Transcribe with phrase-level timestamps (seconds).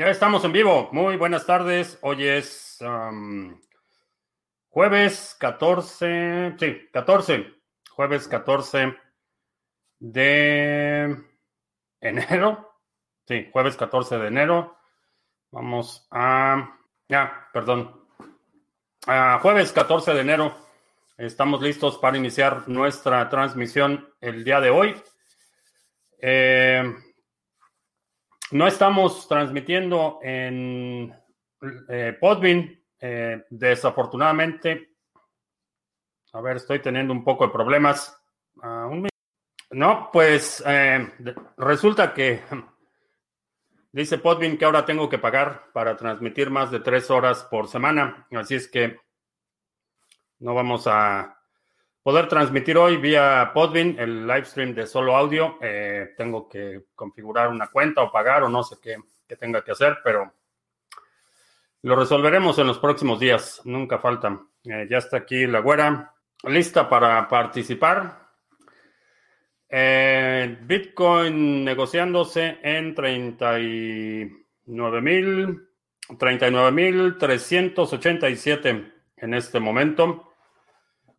[0.00, 0.88] Ya estamos en vivo.
[0.92, 1.98] Muy buenas tardes.
[2.00, 3.60] Hoy es um,
[4.70, 7.46] jueves 14, sí, 14,
[7.90, 8.96] jueves 14
[9.98, 11.18] de
[12.00, 12.78] enero.
[13.28, 14.78] Sí, jueves 14 de enero.
[15.50, 18.02] Vamos a, ya, perdón.
[19.42, 20.56] Jueves 14 de enero.
[21.18, 24.94] Estamos listos para iniciar nuestra transmisión el día de hoy.
[26.22, 26.90] Eh,
[28.52, 31.14] no estamos transmitiendo en
[31.88, 32.18] eh.
[33.02, 34.90] Eh, desafortunadamente,
[36.34, 38.14] a ver, estoy teniendo un poco de problemas.
[38.56, 39.08] Uh,
[39.70, 41.10] no, pues eh,
[41.56, 42.42] resulta que
[43.92, 48.26] dice Podbean que ahora tengo que pagar para transmitir más de tres horas por semana.
[48.32, 49.00] Así es que
[50.40, 51.39] no vamos a
[52.02, 55.58] poder transmitir hoy vía Podbean el live stream de solo audio.
[55.60, 58.96] Eh, tengo que configurar una cuenta o pagar o no sé qué,
[59.36, 60.32] tenga que hacer, pero
[61.82, 63.60] lo resolveremos en los próximos días.
[63.64, 64.40] Nunca falta.
[64.64, 68.28] Eh, ya está aquí la güera lista para participar.
[69.68, 75.70] Eh, Bitcoin negociándose en 39 mil
[76.18, 80.29] 39.387 en este momento.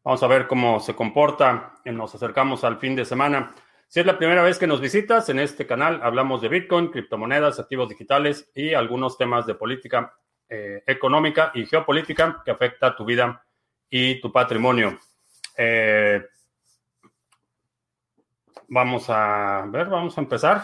[0.04, 1.76] Vamos a ver cómo se comporta.
[1.86, 3.54] Nos acercamos al fin de semana.
[3.88, 7.60] Si es la primera vez que nos visitas en este canal, hablamos de Bitcoin, criptomonedas,
[7.60, 10.16] activos digitales y algunos temas de política
[10.50, 13.46] eh, económica y geopolítica que afecta tu vida
[13.92, 14.98] y tu patrimonio.
[15.56, 16.26] Eh,
[18.70, 20.64] vamos a ver, vamos a empezar.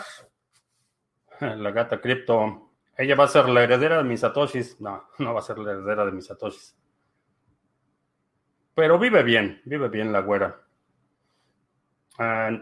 [1.39, 2.71] La gata cripto.
[2.97, 4.81] Ella va a ser la heredera de mis satoshis.
[4.81, 6.75] No, no va a ser la heredera de mis satoshis.
[8.78, 10.61] Pero vive bien, vive bien la güera.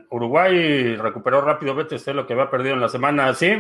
[0.10, 3.34] Uruguay recuperó rápido BTC lo que había perdido en la semana.
[3.34, 3.54] Sí,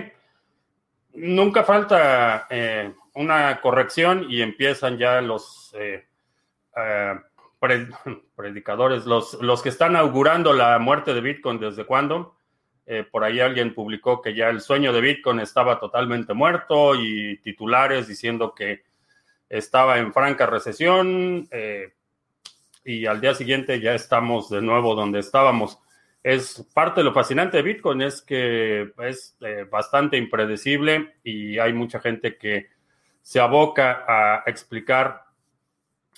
[1.15, 6.07] nunca falta eh, una corrección y empiezan ya los eh,
[6.77, 7.19] eh,
[8.37, 12.37] predicadores, los, los que están augurando la muerte de Bitcoin desde cuándo.
[13.11, 18.07] por ahí alguien publicó que ya el sueño de Bitcoin estaba totalmente muerto y titulares
[18.07, 18.85] diciendo que
[19.49, 21.49] estaba en franca recesión
[22.85, 25.79] y al día siguiente ya estamos de nuevo donde estábamos.
[26.23, 31.73] Es parte de lo fascinante de Bitcoin, es que es eh, bastante impredecible y hay
[31.73, 32.69] mucha gente que
[33.21, 35.25] se aboca a explicar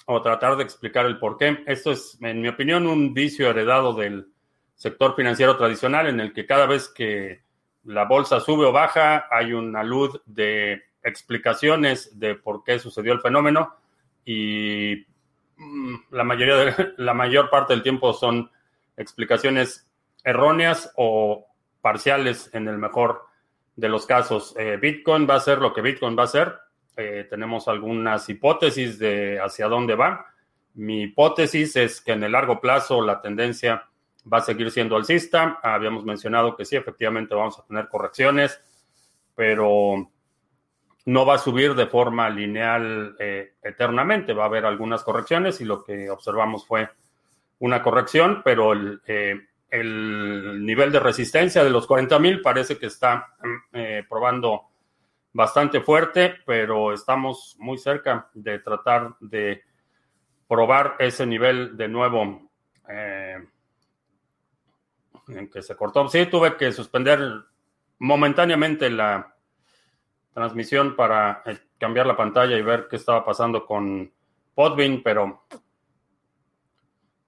[0.06, 1.64] o tratar de explicar el por qué.
[1.66, 4.28] Esto es, en mi opinión, un vicio heredado del
[4.76, 7.42] sector financiero tradicional en el que cada vez que
[7.86, 13.22] la bolsa sube o baja hay una luz de explicaciones de por qué sucedió el
[13.22, 13.76] fenómeno
[14.26, 15.06] y
[16.12, 18.52] la mayoría de, la mayor parte del tiempo son
[18.96, 19.88] explicaciones
[20.24, 21.48] erróneas o
[21.82, 23.28] parciales en el mejor
[23.76, 24.56] de los casos.
[24.58, 26.56] Eh, Bitcoin va a ser lo que Bitcoin va a ser.
[26.96, 30.26] Eh, tenemos algunas hipótesis de hacia dónde va.
[30.74, 33.88] Mi hipótesis es que en el largo plazo la tendencia
[34.32, 35.60] va a seguir siendo alcista.
[35.62, 38.60] Habíamos mencionado que sí, efectivamente vamos a tener correcciones,
[39.36, 40.12] pero
[41.08, 45.66] no va a subir de forma lineal eh, eternamente, va a haber algunas correcciones y
[45.66, 46.90] lo que observamos fue
[47.60, 49.40] una corrección, pero el, eh,
[49.72, 53.36] nivel de resistencia de los 40.000 parece que está
[53.72, 54.64] eh, probando
[55.32, 59.64] bastante fuerte, pero estamos muy cerca de tratar de
[60.46, 62.50] probar ese nivel de nuevo
[65.30, 66.10] en que se cortó.
[66.10, 67.20] Sí, tuve que suspender
[68.00, 69.37] momentáneamente la
[70.38, 74.14] transmisión para eh, cambiar la pantalla y ver qué estaba pasando con
[74.54, 75.46] Podbean, pero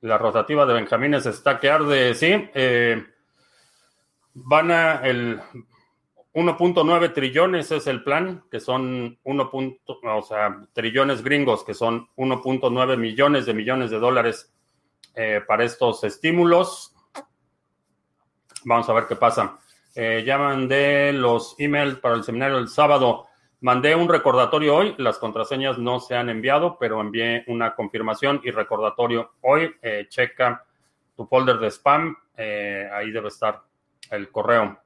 [0.02, 2.28] la rotativa de Benjamines está que arde, sí.
[2.54, 3.04] Eh,
[4.36, 5.42] van a el
[6.36, 9.52] 1.9 trillones es el plan, que son 1.
[9.52, 14.54] o sea, trillones gringos, que son 1.9 millones de millones de dólares
[15.16, 16.96] eh, para estos estímulos.
[18.66, 19.60] Vamos a ver qué pasa.
[19.96, 23.30] Eh, ya mandé los emails para el seminario el sábado.
[23.62, 24.96] Mandé un recordatorio hoy.
[24.98, 29.76] Las contraseñas no se han enviado, pero envié una confirmación y recordatorio hoy.
[29.82, 30.64] Eh, checa
[31.16, 32.16] tu folder de spam.
[32.38, 33.62] Eh, ahí debe estar
[34.12, 34.80] el correo.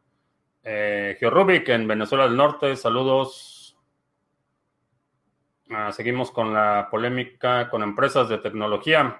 [0.64, 2.76] Eh, Rubik en Venezuela del Norte.
[2.76, 3.78] Saludos.
[5.70, 9.20] Ah, seguimos con la polémica con empresas de tecnología.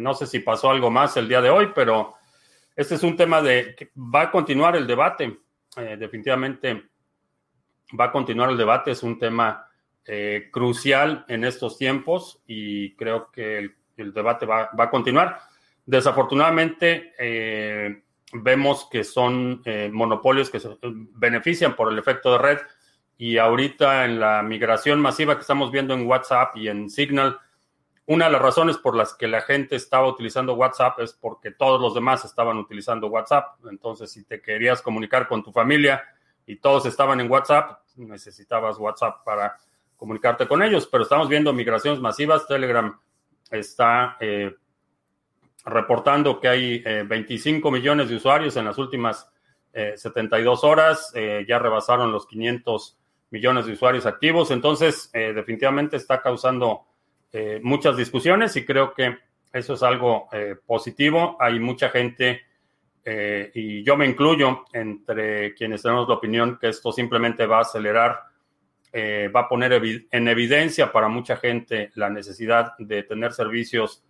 [0.00, 2.17] no sé si pasó algo más el día de hoy, pero
[2.78, 5.36] este es un tema de que va a continuar el debate.
[5.76, 6.84] Eh, definitivamente
[7.98, 8.92] va a continuar el debate.
[8.92, 9.68] Es un tema
[10.04, 15.40] eh, crucial en estos tiempos y creo que el, debate va, a continuar.
[15.86, 19.60] Desafortunadamente, eh, vemos que son
[19.90, 22.58] monopolios que se benefician por el efecto de red
[23.16, 27.40] Y ahorita en la migración masiva que estamos viendo en WhatsApp y en Signal,
[28.08, 31.78] una de las razones por las que la gente estaba utilizando WhatsApp es porque todos
[31.78, 33.58] los demás estaban utilizando WhatsApp.
[33.70, 36.02] Entonces, si te querías comunicar con tu familia
[36.46, 39.58] y todos estaban en WhatsApp, necesitabas WhatsApp para
[39.98, 40.88] comunicarte con ellos.
[40.90, 42.46] Pero estamos viendo migraciones masivas.
[42.46, 42.98] Telegram
[43.50, 44.56] está eh,
[45.66, 49.30] reportando que hay 25 eh, millones de usuarios en las últimas
[49.74, 51.12] 72 eh, horas.
[51.46, 52.96] ya rebasaron los 500
[53.28, 54.50] millones de usuarios activos.
[54.50, 56.86] Entonces, definitivamente está causando
[57.32, 59.18] eh, muchas discusiones y creo que
[59.52, 61.36] eso es algo eh, positivo.
[61.40, 62.42] Hay mucha gente,
[63.04, 67.62] eh, y yo me incluyo entre quienes tenemos la opinión que esto simplemente va a
[67.62, 68.20] acelerar,
[68.94, 74.02] va a poner en evidencia para mucha gente la necesidad de tener servicios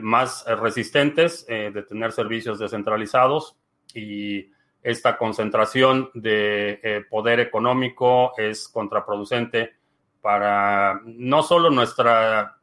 [0.00, 3.56] más resistentes, de tener servicios descentralizados
[3.92, 4.48] y
[4.80, 9.74] esta concentración de poder económico es contraproducente
[10.22, 12.56] para no solo nuestra,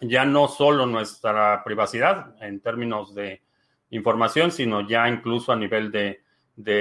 [0.00, 3.40] ya no solo nuestra privacidad en términos de
[3.90, 6.20] información, sino ya incluso a nivel de,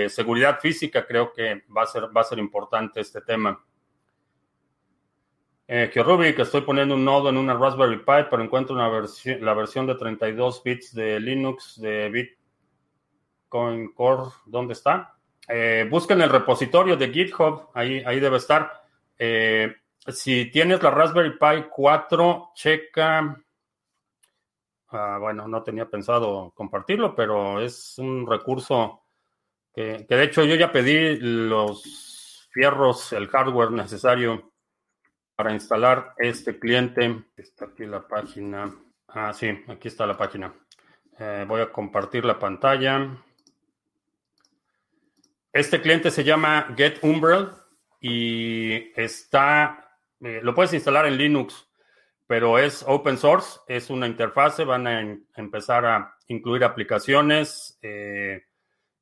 [0.10, 3.64] seguridad física, creo que va a ser, va a ser importante este tema.
[5.68, 8.88] Eh, que estoy poniendo un nodo en una Raspberry Pi, pero encuentro una
[9.40, 12.10] la versión de 32 bits de Linux de
[13.50, 14.32] Bitcoin Core.
[14.46, 15.16] ¿Dónde está?
[15.48, 18.85] Eh, busquen el repositorio de GitHub, ahí, ahí debe estar.
[19.18, 19.74] Eh,
[20.08, 23.42] si tienes la Raspberry Pi 4, checa.
[24.90, 29.04] Ah, bueno, no tenía pensado compartirlo, pero es un recurso
[29.74, 34.54] que, de hecho yo ya pedí los fierros, el hardware necesario
[35.36, 37.26] para instalar este cliente.
[37.36, 38.74] Está aquí la página.
[39.08, 40.54] Ah, sí, aquí está la página.
[41.18, 43.18] Eh, voy a compartir la pantalla.
[45.52, 47.00] Este cliente se llama Get
[48.00, 49.90] y está,
[50.22, 51.68] eh, lo puedes instalar en Linux,
[52.28, 58.44] pero es open source, es una interfase, van a empezar a incluir aplicaciones eh,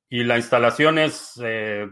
[0.09, 1.89] y la instalación es eh,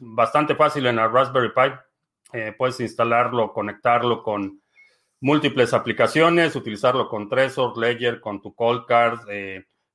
[0.00, 2.52] bastante fácil en la Raspberry Pi.
[2.56, 4.60] puedes instalarlo, conectarlo con
[5.20, 9.20] múltiples aplicaciones, utilizarlo con Trezor, Ledger, con tu Cold Card,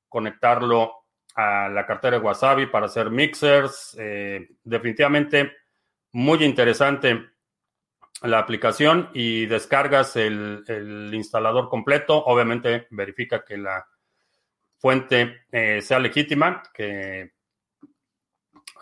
[0.08, 0.92] conectarlo
[1.36, 3.96] a la cartera de Wasabi para hacer mixers.
[4.64, 5.61] definitivamente
[6.12, 7.32] muy interesante
[8.22, 12.22] la aplicación y descargas el, instalador completo.
[12.24, 13.86] Obviamente verifica que la
[14.78, 17.32] fuente eh, sea legítima, que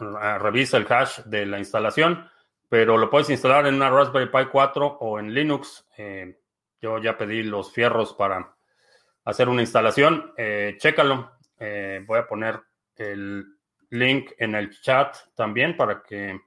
[0.01, 2.29] ah, revisa el hash de la instalación,
[2.69, 5.87] pero lo puedes instalar en una Raspberry Pi 4 o en Linux.
[5.97, 6.39] Eh,
[6.81, 8.57] yo ya pedí los fierros para
[9.25, 10.33] hacer una instalación.
[10.37, 11.33] Eh, chécalo.
[11.59, 12.61] voy a poner
[12.97, 13.45] el
[13.91, 16.39] link en el chat también para que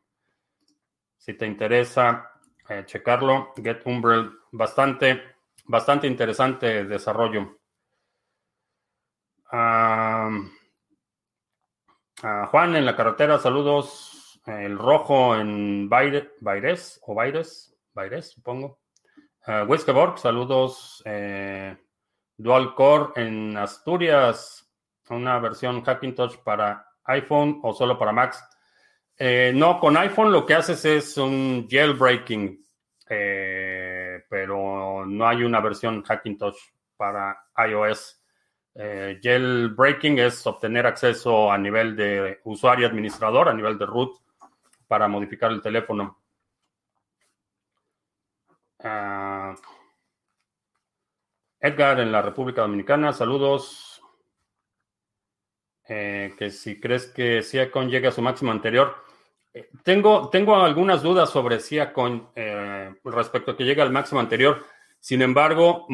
[1.23, 2.31] si te interesa
[2.67, 5.21] eh, checarlo, Get Umbrel, bastante,
[5.63, 7.59] bastante interesante desarrollo.
[9.49, 10.51] Juan
[12.75, 14.41] en la carretera, saludos.
[14.45, 18.79] El rojo en Baires o Baires, Baires, supongo.
[19.47, 21.01] Uh, saludos.
[21.05, 21.77] Eh,
[22.35, 24.69] Dual Core en Asturias,
[25.09, 28.43] una versión Hackintosh para iPhone o solo para Macs.
[29.25, 32.61] Eh, no, con iPhone lo que haces es un jailbreaking,
[33.07, 36.57] eh, pero no hay una versión Hackintosh
[36.97, 38.21] para iOS.
[38.75, 44.13] Eh, jailbreaking es obtener acceso a nivel de usuario administrador, a nivel de root,
[44.89, 46.21] para modificar el teléfono.
[48.83, 49.55] Ah,
[51.61, 54.01] Edgar en la República Dominicana, saludos.
[55.85, 59.03] que si crees que Siacon llega a su máximo anterior,
[59.83, 64.63] tengo, tengo algunas dudas sobre Siacon eh, respecto a que llegue al máximo anterior.
[64.99, 65.85] Sin embargo,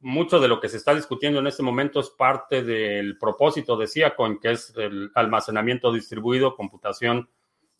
[0.00, 3.88] mucho de lo que se está discutiendo en este momento es parte del propósito de
[3.88, 7.28] Siacon, que es el almacenamiento distribuido, computación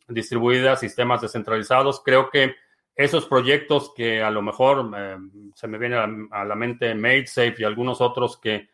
[0.09, 2.03] distribuida, sistemas descentralizados.
[2.05, 2.57] Creo que
[2.95, 5.17] esos proyectos que a lo mejor eh,
[5.55, 8.69] se me viene a, la mente MadeSafe y algunos otros que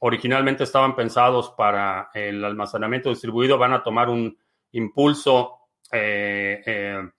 [0.00, 4.36] originalmente estaban pensados para el almacenamiento distribuido van a tomar un
[4.72, 5.59] impulso
[5.92, 7.10] eh, eh,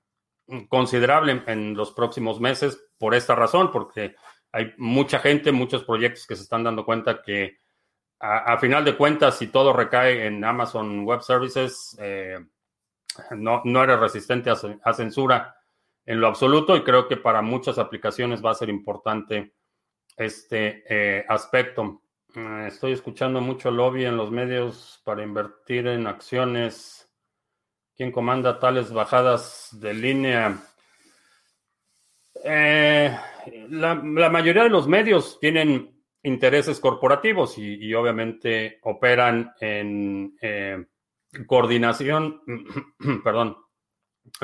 [0.69, 4.15] considerable en los próximos meses por esta razón, porque
[4.51, 7.59] hay mucha gente, muchos proyectos que se están dando cuenta que
[8.19, 12.37] a, final de cuentas, si todo recae en Amazon Web Services, eh,
[13.31, 15.55] no, no eres resistente a, censura
[16.05, 19.53] en lo absoluto y creo que para muchas aplicaciones va a ser importante
[20.15, 22.03] este aspecto.
[22.67, 27.10] estoy escuchando mucho lobby en los medios para invertir en acciones
[28.01, 30.57] ¿Quién comanda tales bajadas de línea?
[32.43, 33.93] la,
[34.31, 40.35] mayoría de los medios tienen intereses corporativos y, obviamente operan en
[41.45, 42.41] coordinación,
[43.23, 43.57] perdón,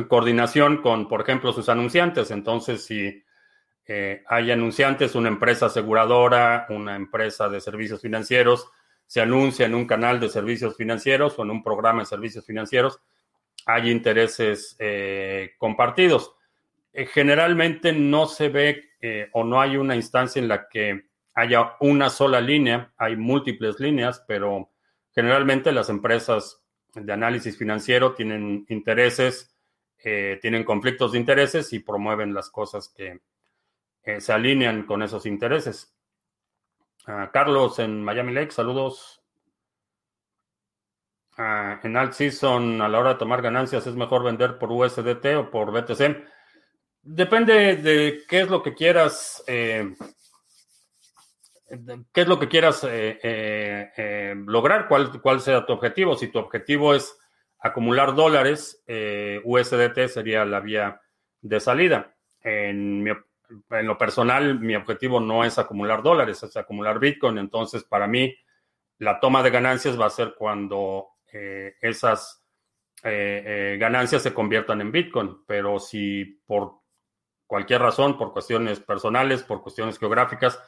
[0.07, 2.29] coordinación con, por ejemplo, sus anunciantes.
[2.29, 3.23] Entonces, si
[3.87, 8.69] eh, hay anunciantes, una empresa aseguradora, una empresa de servicios financieros,
[9.07, 13.01] se anuncia en un canal de servicios financieros o en un programa de servicios financieros,
[13.67, 16.33] hay intereses eh, compartidos.
[16.93, 18.83] Eh, generalmente no se ve
[19.33, 24.25] o no hay una instancia en la que haya una sola línea, hay múltiples líneas,
[24.27, 24.71] pero
[25.11, 26.63] generalmente las empresas
[26.95, 29.55] de análisis financiero tienen intereses,
[30.03, 33.21] eh, tienen conflictos de intereses y promueven las cosas que
[34.03, 35.95] eh, se alinean con esos intereses.
[37.05, 39.16] Ah, Carlos en Miami Lake, saludos.
[41.83, 45.49] En Alt Season, a la hora de tomar ganancias, ¿es mejor vender por USDT o
[45.49, 46.25] por BTC?
[47.01, 49.43] Depende de qué es lo que quieras.
[49.47, 49.95] Eh,
[52.13, 56.15] qué es lo que quieras eh, eh, lograr, ¿Cuál, cuál sea tu objetivo.
[56.15, 57.17] Si tu objetivo es
[57.59, 58.83] acumular dólares,
[59.43, 61.01] USDT sería la vía
[61.41, 62.15] de salida.
[62.41, 63.05] En,
[63.69, 67.37] lo personal, mi objetivo no es acumular dólares, es acumular Bitcoin.
[67.37, 68.35] Entonces, para mí,
[68.99, 72.43] la toma de ganancias va a ser cuando esas
[73.03, 75.43] ganancias se conviertan en Bitcoin.
[75.45, 76.79] Pero si por
[77.47, 80.59] cualquier razón, por cuestiones personales, por cuestiones geográficas,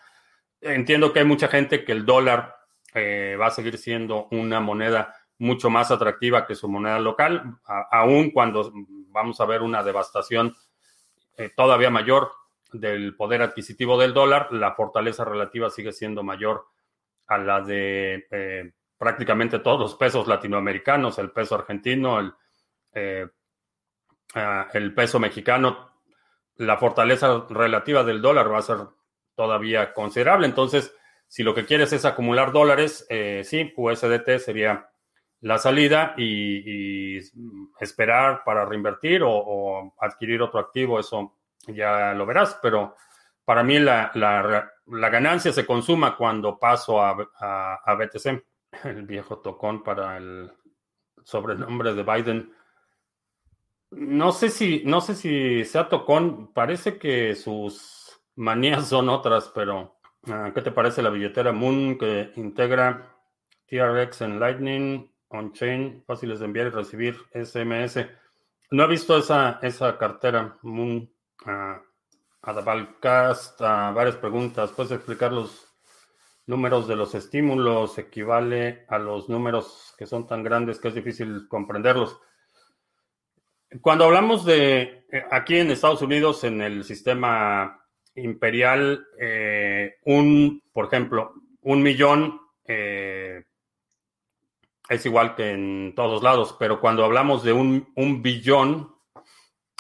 [0.62, 2.56] entiendo que hay mucha gente que el dólar
[2.94, 7.60] eh, va a seguir siendo una moneda mucho más atractiva que su moneda local,
[7.92, 8.74] aun cuando
[9.10, 10.54] vamos a ver una devastación
[11.38, 12.32] eh, todavía mayor
[12.74, 16.66] del poder adquisitivo del dólar, la fortaleza relativa sigue siendo mayor
[17.28, 23.32] a la de eh, prácticamente todos los pesos latinoamericanos, el peso argentino, el,
[24.36, 25.90] ah, el peso mexicano.
[26.58, 28.78] La fortaleza relativa del dólar va a ser
[29.34, 30.46] todavía considerable.
[30.46, 30.94] Entonces,
[31.30, 34.90] si lo que quieres es acumular dólares, eh, sí, USDT sería
[35.42, 37.18] la salida y,
[37.80, 41.38] esperar para reinvertir o, adquirir otro activo, eso
[41.68, 42.96] ya lo verás, pero
[43.46, 44.12] para mí la,
[44.86, 48.44] ganancia se consuma cuando paso a, a, BTC.
[48.84, 50.52] El viejo tocón para el
[51.24, 52.54] sobrenombre de Biden.
[53.92, 60.00] No sé si, no sé si sea tocón, parece que sus manías son otras, pero
[60.28, 63.16] ah, ¿qué te parece la billetera Moon que integra
[63.68, 68.06] TRX en Lightning, on-chain, fáciles de enviar y recibir SMS?
[68.72, 71.12] No he visto esa, esa cartera Moon.
[71.46, 71.90] Uh,
[72.42, 74.72] Adabalcast, varias preguntas.
[74.72, 75.69] ¿Puedes explicar los
[76.50, 77.98] números de los estímulos?
[77.98, 82.20] ¿Equivale a los números que son tan grandes que es difícil comprenderlos?
[83.82, 90.88] Cuando hablamos de eh, aquí en Estados Unidos, en el sistema imperial, eh, un, por
[90.88, 93.44] ejemplo, un millón eh,
[94.90, 98.96] es igual que en todos lados, pero cuando hablamos de un, un billón,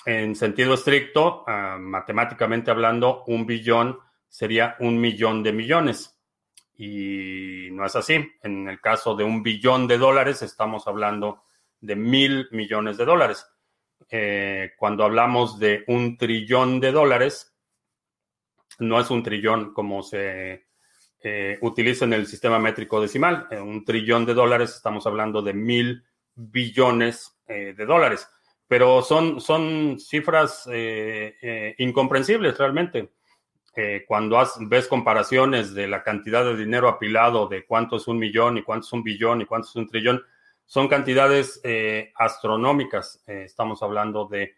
[0.05, 6.18] en sentido estricto, ah, matemáticamente hablando, un billón sería un millón de millones.
[6.81, 8.25] Y no es así.
[8.41, 11.43] En el caso de un billón de dólares, estamos hablando
[11.81, 13.45] de mil millones de dólares.
[14.09, 17.53] Eh, cuando hablamos de un trillón de dólares,
[18.79, 20.67] no es un trillón como se
[21.21, 23.49] eh, utiliza en el sistema métrico decimal.
[23.61, 28.25] Un trillón de dólares estamos hablando de mil billones eh, de dólares,
[28.69, 30.65] pero son, son cifras
[31.77, 33.09] incomprensibles realmente.
[34.07, 38.63] Cuando ves comparaciones de la cantidad de dinero apilado, de cuánto es un millón y
[38.63, 40.21] cuánto es un billón y cuánto es un trillón,
[40.65, 41.61] son cantidades
[42.15, 43.23] astronómicas.
[43.25, 44.55] estamos hablando de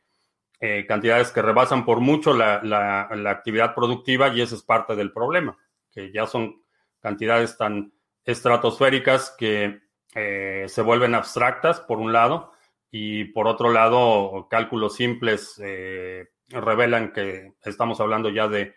[0.63, 5.57] eh, cantidades que rebasan por mucho la, actividad productiva y ese es parte del problema,
[5.91, 6.61] que ya son
[6.99, 7.91] cantidades tan
[8.23, 9.81] estratosféricas que
[10.13, 12.51] eh, se vuelven abstractas, por un lado,
[12.91, 18.75] y por otro lado, cálculos simples eh, revelan que estamos hablando ya de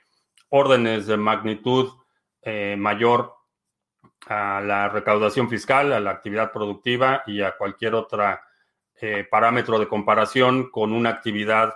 [0.54, 1.92] órdenes de magnitud
[2.76, 3.34] mayor
[4.26, 8.42] a la recaudación fiscal, a la actividad productiva y a cualquier otra
[9.00, 11.74] eh, parámetro de comparación con una actividad,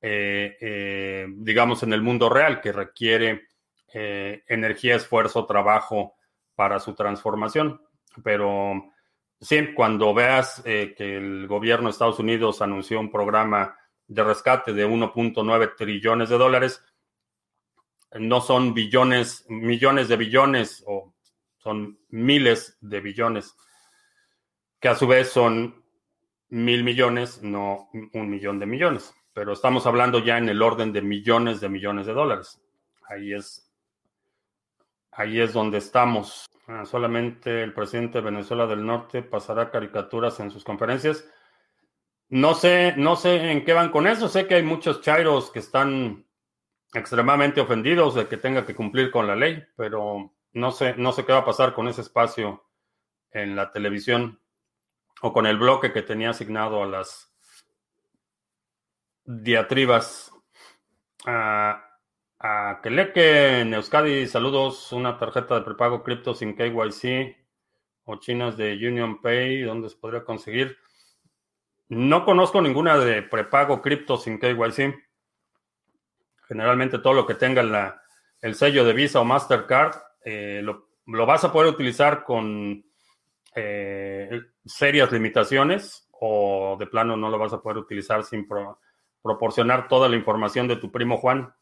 [0.00, 3.48] eh, eh, digamos, en el mundo real que requiere
[3.96, 6.14] energía, esfuerzo, trabajo
[6.56, 7.80] para su transformación.
[8.24, 8.92] Pero
[9.40, 13.76] sí, cuando veas que el gobierno de Estados Unidos anunció un programa
[14.08, 16.84] de rescate de 1.9 trillones de dólares,
[18.14, 21.14] no son billones, millones de billones o
[21.58, 23.56] son miles de billones,
[24.80, 25.82] que a su vez son
[26.48, 29.12] mil millones, no un millón de millones.
[29.32, 32.60] pero estamos hablando ya en el orden de millones de millones de dólares.
[33.08, 33.68] Ahí es,
[35.10, 36.46] ahí es donde estamos.
[36.68, 41.28] Ah, solamente el presidente de Venezuela del Norte pasará caricaturas en sus conferencias.
[42.28, 44.28] No sé, no sé en qué van con eso.
[44.28, 46.24] Sé que hay muchos chairos que están
[46.94, 51.24] extremadamente ofendidos de que tenga que cumplir con la ley, pero no sé, no sé
[51.24, 52.64] qué va a pasar con ese espacio
[53.32, 54.40] en la televisión
[55.20, 57.34] o con el bloque que tenía asignado a las
[59.24, 60.30] diatribas.
[61.26, 61.82] A,
[62.38, 64.92] a Keleke en Euskadi, saludos.
[64.92, 67.36] Una tarjeta de prepago cripto sin KYC
[68.04, 70.76] o chinas de Union Pay, ¿dónde se podría conseguir?
[71.88, 75.03] No conozco ninguna de prepago cripto sin KYC.
[76.46, 78.02] Generalmente todo lo que tenga la,
[78.40, 82.84] el sello de Visa o Mastercard eh, lo, vas a poder utilizar con
[83.54, 88.46] eh, serias limitaciones o de plano no lo vas a poder utilizar sin
[89.22, 91.54] proporcionar toda la información de tu primo Juan.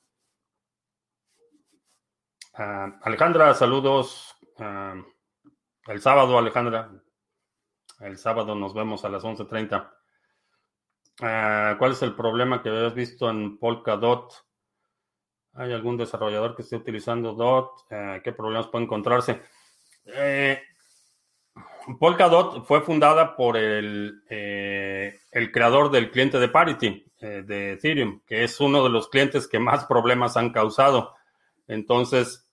[2.55, 4.35] Ah, Alejandra, saludos.
[4.59, 4.95] Ah,
[5.87, 6.91] el sábado, Alejandra.
[8.01, 9.91] El sábado nos vemos a las 11.30.
[11.21, 14.33] Ah, ¿Cuál es el problema que habías visto en Polkadot?
[15.55, 17.87] ¿Hay algún desarrollador que esté utilizando DOT?
[18.23, 19.43] ¿Qué problemas puede encontrarse?
[20.07, 20.61] Eh,
[21.99, 28.21] Polkadot fue fundada por el, eh, el, creador del cliente de Parity, eh, de Ethereum,
[28.27, 31.15] que es uno de los clientes que más problemas han causado.
[31.67, 32.49] Entonces,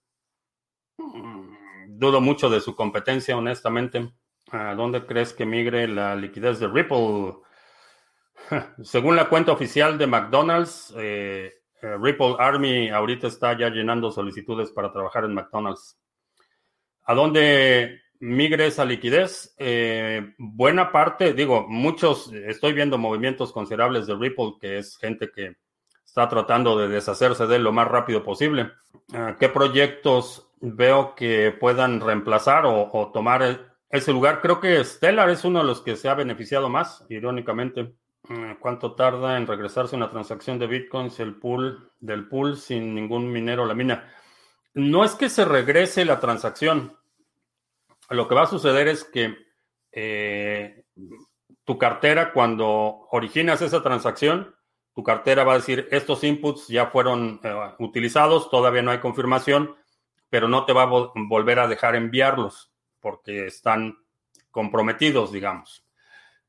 [0.97, 4.11] mm, dudo mucho de su competencia, honestamente.
[4.51, 7.35] ¿A dónde crees que migre la liquidez de Ripple?
[8.83, 14.91] Según la cuenta oficial de McDonald's, eh, Ripple Army ahorita está ya llenando solicitudes para
[14.91, 15.97] trabajar en McDonald's.
[17.05, 19.55] ¿A dónde migre esa liquidez.
[19.57, 25.55] Eh, buena parte, digo, muchos, estoy viendo movimientos considerables de Ripple, que es gente que
[26.05, 28.71] está tratando de deshacerse de él lo más rápido posible.
[29.13, 34.41] Ah, ¿Qué proyectos veo que puedan reemplazar o, tomar e, ese lugar?
[34.41, 37.93] Creo que Stellar es uno de los que se ha beneficiado más, irónicamente.
[38.27, 43.31] Ah, ¿Cuánto tarda en regresarse una transacción de bitcoins el pool del pool sin ningún
[43.31, 44.11] minero la mina?
[44.73, 46.97] No es que se regrese la transacción,
[48.09, 49.37] lo que va a suceder es que
[49.91, 50.85] eh,
[51.63, 54.55] tu cartera, cuando originas esa transacción,
[54.93, 59.75] tu cartera va a decir, estos inputs ya fueron eh, utilizados, todavía no hay confirmación,
[60.29, 63.97] pero no te va a volver a dejar enviarlos porque están
[64.51, 65.85] comprometidos, digamos.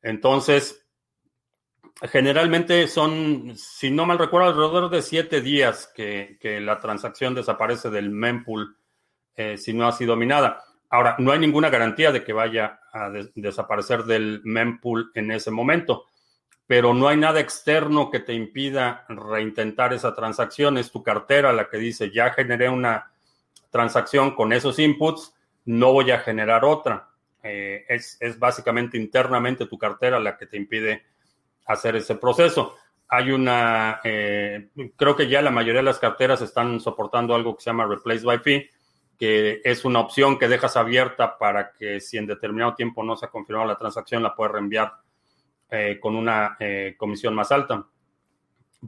[0.03, 0.80] Entonces,
[2.03, 8.11] generalmente son, si no mal recuerdo, alrededor de siete días que, la transacción desaparece del
[8.11, 8.77] mempool
[9.37, 10.65] eh, si no ha sido minada.
[10.89, 16.07] Ahora, no hay ninguna garantía de que vaya a desaparecer del mempool en ese momento,
[16.67, 20.79] pero no hay nada externo que te impida reintentar esa transacción.
[20.79, 23.13] Es tu cartera la que dice, ya generé una
[23.71, 27.09] transacción con esos inputs, no voy a generar otra.
[27.43, 31.05] Eh, es, básicamente internamente tu cartera la que te impide
[31.73, 32.77] hacer ese proceso.
[33.09, 37.63] Hay una, eh, creo que ya la mayoría de las carteras están soportando algo que
[37.63, 38.71] se llama Replace by Fee
[39.19, 43.27] que es una opción que dejas abierta para que si en determinado tiempo no se
[43.27, 44.95] ha confirmado la transacción, la puedes reenviar
[45.71, 47.85] eh, con una eh, comisión más alta.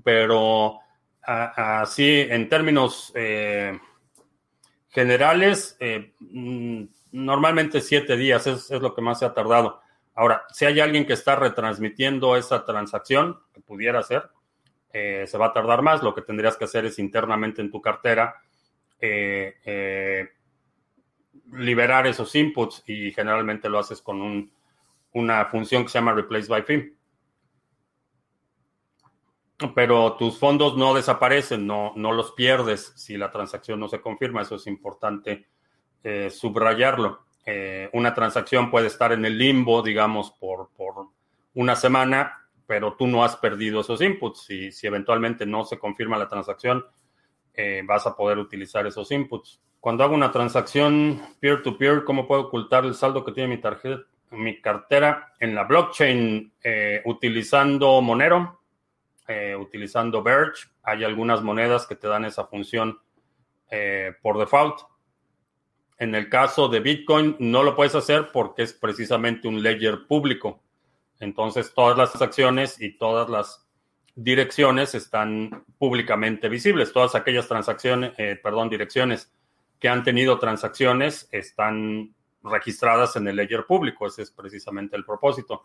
[0.03, 0.79] Pero
[1.21, 3.12] así, en términos
[4.88, 5.77] generales,
[6.18, 9.82] mm, normalmente siete días es, lo que más se ha tardado.
[10.14, 14.31] Ahora, si hay alguien que está retransmitiendo esa transacción, que pudiera ser,
[14.92, 16.03] se va a tardar más.
[16.03, 18.37] Lo que tendrías que hacer es internamente en tu cartera
[19.01, 20.29] eh, eh,
[21.53, 24.53] liberar esos inputs y generalmente lo haces con
[25.12, 26.96] una función que se llama replace by fee.
[29.75, 34.42] Pero tus fondos no desaparecen, no, no los pierdes si la transacción no se confirma.
[34.42, 35.46] Eso es importante
[37.44, 41.09] eh, una transacción puede estar en el limbo, digamos, por, por,
[41.55, 44.44] una semana, pero tú no has perdido esos inputs.
[44.44, 46.85] Si, si eventualmente no se confirma la transacción,
[47.55, 49.61] eh, vas a poder utilizar esos inputs.
[49.78, 54.61] Cuando hago una transacción peer-to-peer, ¿cómo puedo ocultar el saldo que tiene mi tarjeta, mi
[54.61, 58.61] cartera en la blockchain eh, utilizando Monero,
[59.28, 60.68] eh, utilizando Verge?
[60.83, 62.98] Hay algunas monedas que te dan esa función
[64.20, 64.81] por default.
[66.02, 70.60] En el caso de Bitcoin no lo puedes hacer porque es precisamente un ledger público.
[71.20, 73.64] Entonces todas las transacciones y todas las
[74.16, 76.92] direcciones están públicamente visibles.
[76.92, 79.30] Todas aquellas transacciones, eh, perdón, direcciones
[79.78, 82.12] que han tenido transacciones están
[82.42, 84.04] registradas en el ledger público.
[84.04, 85.62] Ese es precisamente el propósito.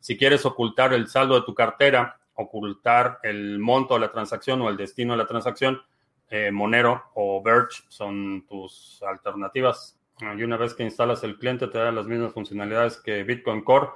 [0.00, 4.70] Si quieres ocultar el saldo de tu cartera ocultar el monto de la transacción o
[4.70, 5.82] el destino de la transacción,
[6.28, 9.98] eh, Monero o Verge son tus alternativas.
[10.20, 13.88] Y una vez que instalas el cliente te da las mismas funcionalidades que Bitcoin Core.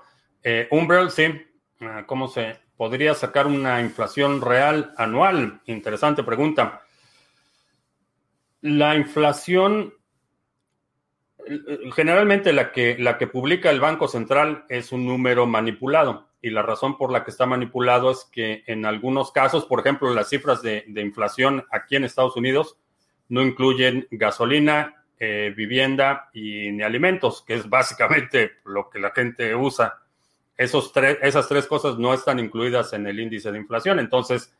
[0.42, 1.26] Eh, Umbrel, sí.
[1.80, 5.60] Ah, ¿Cómo se podría sacar una inflación real anual?
[5.66, 6.82] Interesante pregunta.
[8.60, 9.94] La inflación,
[11.94, 16.29] generalmente la que, la que publica el Banco Central es un número manipulado.
[16.42, 20.12] Y la razón por la que está manipulado es que en algunos casos, por ejemplo,
[20.14, 22.78] las cifras de, inflación aquí en Estados Unidos
[23.28, 29.54] no incluyen gasolina, eh, vivienda y ni alimentos, que es básicamente lo que la gente
[29.54, 29.98] usa.
[30.56, 33.98] Esos tres, esas tres cosas no están incluidas en el índice de inflación.
[33.98, 34.54] Entonces,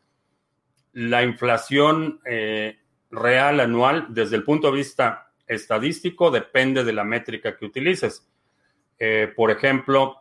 [0.92, 2.78] la inflación eh,
[3.10, 8.26] real anual, desde el punto de vista estadístico, depende de la métrica que utilices.
[8.98, 10.19] Eh, por ejemplo,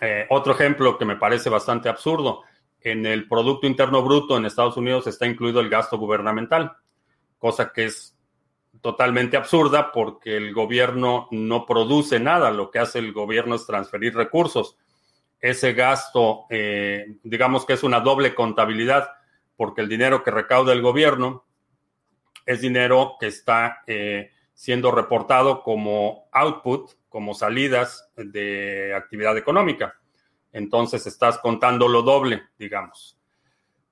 [0.00, 2.42] eh, otro ejemplo que me parece bastante absurdo,
[2.80, 6.72] en el Producto Interno Bruto en Estados Unidos está incluido el gasto gubernamental,
[7.38, 8.16] cosa que es
[8.80, 14.14] totalmente absurda porque el gobierno no produce nada, lo que hace el gobierno es transferir
[14.14, 14.76] recursos.
[15.40, 19.10] Ese gasto, eh, digamos que es una doble contabilidad,
[19.56, 21.44] porque el dinero que recauda el gobierno
[22.46, 29.94] es dinero que está eh, siendo reportado como output como salidas de actividad económica.
[30.52, 33.18] Entonces estás contando lo doble, digamos.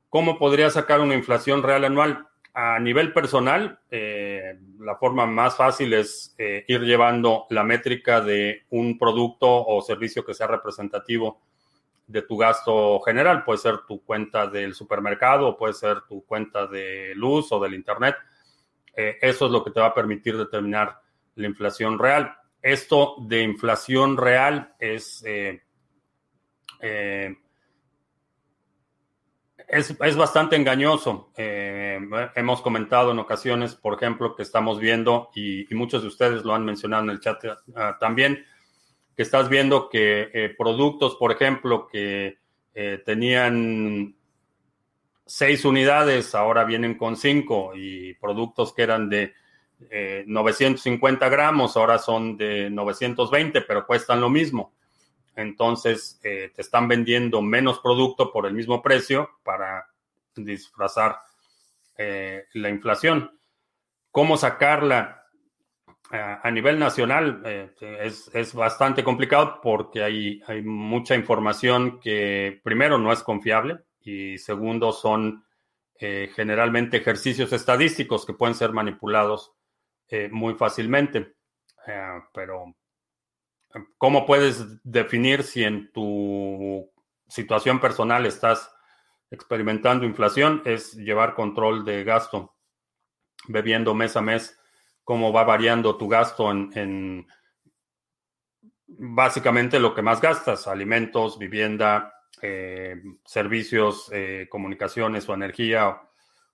[0.09, 2.27] ¿Cómo podría sacar una inflación real anual?
[2.55, 8.65] A nivel personal, eh, la forma más fácil es eh, ir llevando la métrica de
[8.71, 11.43] un producto o servicio que sea representativo
[12.07, 13.45] de tu gasto general.
[13.45, 18.17] Puede ser tu cuenta del supermercado, puede ser tu cuenta de luz o del Internet.
[18.97, 20.99] Eh, eso es lo que te va a permitir determinar
[21.35, 25.63] la inflación real esto de inflación real es, eh,
[26.81, 27.37] eh,
[29.69, 31.33] es, bastante engañoso.
[31.37, 31.99] Eh,
[32.35, 36.65] hemos comentado en ocasiones, por ejemplo, que estamos viendo, y, muchos de ustedes lo han
[36.65, 37.43] mencionado en el chat
[38.01, 38.45] también,
[39.17, 42.39] que estás viendo que productos, por ejemplo, que
[43.05, 44.15] tenían
[45.25, 49.35] seis unidades, ahora vienen con cinco, y productos que eran de
[49.79, 54.73] 950 eh, gramos, ahora son de 920, pero cuestan lo mismo.
[55.35, 59.87] Entonces, eh, te están vendiendo menos producto por el mismo precio para
[60.35, 61.19] disfrazar
[61.99, 63.39] eh, la inflación.
[64.11, 65.25] ¿Cómo sacarla
[66.09, 67.43] a nivel nacional?
[67.81, 74.93] Es, bastante complicado porque hay, hay mucha información que, primero, no es confiable y segundo,
[74.93, 75.45] son
[75.99, 79.56] generalmente ejercicios estadísticos que pueden ser manipulados
[80.09, 81.37] eh, muy fácilmente.
[81.87, 82.75] Eh, pero,
[83.99, 86.91] ¿cómo puedes definir si en tu
[87.29, 88.73] situación personal estás
[89.31, 90.63] experimentando inflación?
[90.65, 92.57] Es llevar control de gasto,
[93.49, 94.59] bebiendo mes a mes
[95.05, 97.27] cómo va variando tu gasto en,
[98.89, 104.11] básicamente lo que más gastas, alimentos, vivienda, eh, servicios,
[104.49, 106.01] comunicaciones o energía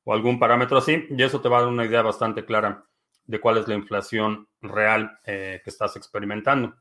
[0.04, 2.84] o, algún parámetro así, y eso te va a dar una idea bastante clara
[3.24, 6.74] de cuál es la inflación real eh, que estás experimentando.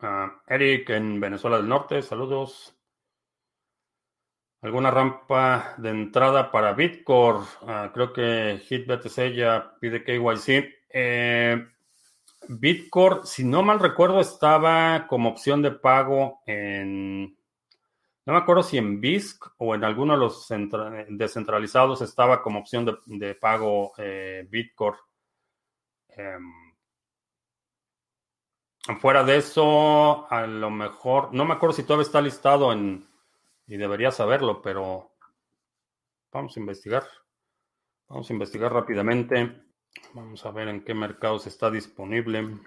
[0.00, 2.76] Ah, Eric en Venezuela del Norte, saludos.
[4.60, 7.44] ¿Alguna rampa de entrada para Bitcoin?
[7.62, 10.74] Ah, creo que HitBTC ya pide KYC.
[10.90, 11.66] Eh,
[12.48, 17.36] Bitcoin, si no mal recuerdo, estaba como opción de pago en
[18.26, 20.48] no me acuerdo si en BISC o en alguno de los
[21.08, 24.94] descentralizados estaba como opción de, pago eh, Bitcoin.
[26.08, 26.52] Em,
[28.98, 33.06] fuera de eso, a lo mejor, no me acuerdo si todavía está listado en,
[33.66, 35.12] y debería saberlo, pero
[36.32, 37.04] vamos a investigar.
[38.08, 39.64] Vamos a investigar rápidamente.
[40.14, 42.58] Vamos a ver en qué mercados está disponible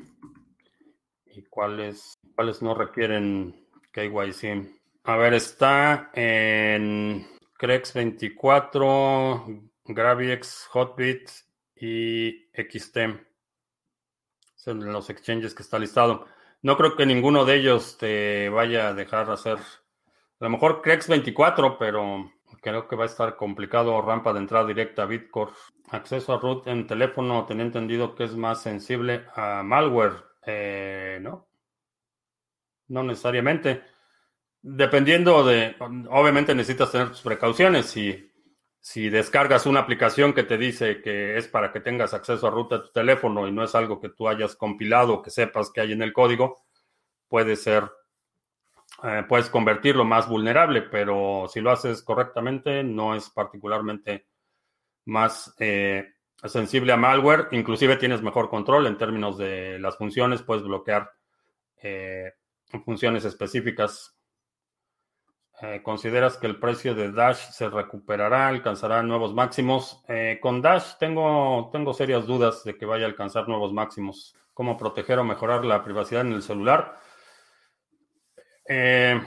[1.26, 4.77] y cuáles, cuáles no requieren KYC.
[5.08, 7.26] A ver, está en
[7.58, 11.30] Crex24, Gravix, Hotbit
[11.78, 12.98] y XT.
[14.56, 16.26] Son los exchanges que está listado.
[16.62, 19.60] No creo que ninguno de ellos te vaya a dejar hacer.
[19.60, 22.30] A lo mejor Crex24, pero
[22.62, 24.02] creo que va a estar complicado.
[24.02, 25.52] Rampa de entrada directa a Bitcoin.
[25.90, 27.46] Acceso a root en teléfono.
[27.46, 30.26] Tenía entendido que es más sensible a malware.
[30.46, 31.48] Eh, no.
[32.90, 33.96] No necesariamente.
[34.62, 35.76] Dependiendo de,
[36.10, 37.86] obviamente necesitas tener tus precauciones.
[37.88, 38.32] Si,
[38.80, 42.78] si descargas una aplicación que te dice que es para que tengas acceso a ruta
[42.78, 45.82] de tu teléfono y no es algo que tú hayas compilado o que sepas que
[45.82, 46.66] hay en el código,
[47.28, 47.90] puede ser
[49.04, 54.28] eh, puedes convertirlo más vulnerable, pero si lo haces correctamente, no es particularmente
[55.06, 57.48] más eh, sensible a malware.
[57.52, 61.12] Inclusive tienes mejor control en términos de las funciones, puedes bloquear
[61.82, 62.34] eh,
[62.86, 64.17] funciones específicas.
[65.82, 70.04] ¿Consideras que el precio de Dash se recuperará, alcanzará nuevos máximos?
[70.40, 74.36] con Dash tengo, tengo serias dudas de que vaya a alcanzar nuevos máximos.
[74.54, 76.96] ¿Cómo proteger o mejorar la privacidad en el celular?
[78.68, 79.22] Eh,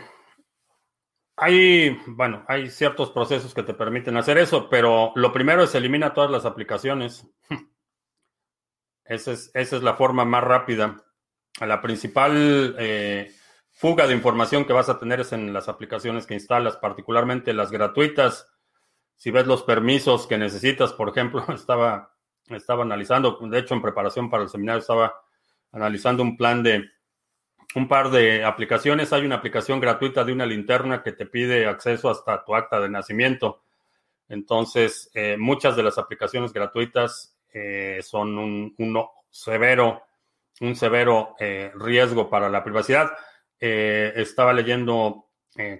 [1.37, 6.12] hay, bueno, hay ciertos procesos que te permiten hacer eso, pero lo primero es eliminar
[6.12, 7.27] todas las aplicaciones.
[9.05, 11.03] esa, es, esa es la forma más rápida.
[11.61, 13.33] La principal eh,
[13.81, 17.71] fuga de información que vas a tener es en las aplicaciones que instalas, particularmente las
[17.71, 18.47] gratuitas.
[19.16, 22.14] Si ves los permisos que necesitas, por ejemplo, estaba,
[22.51, 25.14] estaba analizando, de hecho en preparación para el seminario estaba
[25.73, 26.90] analizando un plan de
[27.75, 29.14] un par de aplicaciones.
[29.14, 32.90] Hay una aplicación gratuita de una linterna que te pide acceso hasta tu acta de
[32.90, 33.62] nacimiento.
[34.29, 38.75] Entonces, eh, muchas de las aplicaciones gratuitas eh, son un,
[39.31, 40.03] severo,
[40.61, 43.11] un severo eh, riesgo para la privacidad.
[43.61, 45.27] Estaba leyendo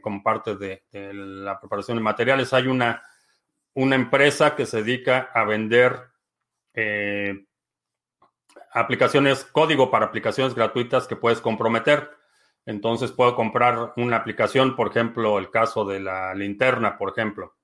[0.03, 3.03] como parte de, la preparación de materiales, hay una,
[3.75, 6.11] una empresa que se dedica a vender
[8.73, 12.11] aplicaciones, código para aplicaciones gratuitas que puedes comprometer.
[12.67, 17.57] Entonces puedo comprar una aplicación, por ejemplo, el caso de la linterna, por ejemplo.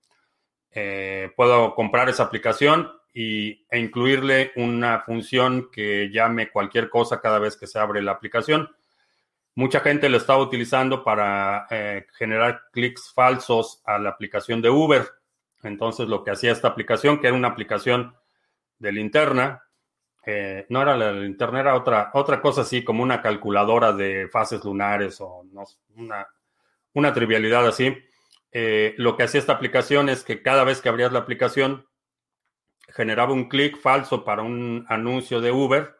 [0.70, 7.38] Eh, puedo comprar esa aplicación y, e incluirle una función que llame cualquier cosa cada
[7.38, 8.75] vez que se abre la aplicación.
[9.56, 15.02] Mucha gente lo estaba utilizando para eh, generar clics falsos a la aplicación de Uber.
[15.62, 18.14] Entonces lo que hacía esta aplicación, que era una aplicación
[18.78, 19.64] de linterna,
[20.26, 24.62] eh, no era la linterna, era otra, otra cosa así, como una calculadora de fases
[24.62, 25.46] lunares o
[25.94, 26.28] una,
[26.92, 27.96] una trivialidad así.
[28.52, 31.86] Eh, lo que hacía esta aplicación es que cada vez que abrías la aplicación,
[32.88, 35.95] generaba un clic falso para un anuncio de Uber.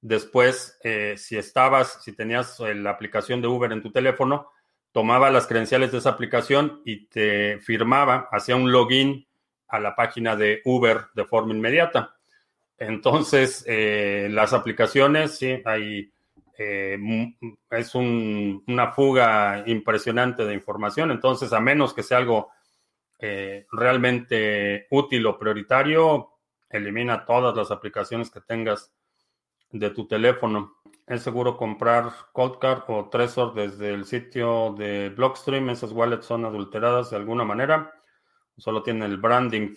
[0.00, 4.50] Después, eh, si estabas, si tenías la aplicación de Uber en tu teléfono,
[4.92, 9.26] tomaba las credenciales de esa aplicación y te firmaba, hacía un login
[9.68, 12.16] a la página de Uber de forma inmediata.
[12.76, 16.10] Entonces, eh, las aplicaciones, sí, hay,
[16.58, 16.98] eh,
[17.70, 21.10] es una fuga impresionante de información.
[21.10, 22.50] Entonces, a menos que sea algo
[23.18, 26.30] eh, realmente útil o prioritario,
[26.70, 28.90] elimina todas las aplicaciones que tengas
[29.72, 30.76] de tu teléfono.
[31.06, 35.70] Es seguro comprar Coldcard o Trezor desde el sitio de Blockstream.
[35.70, 37.92] Esas wallets son adulteradas de alguna manera.
[38.56, 39.74] Solo tienen el branding.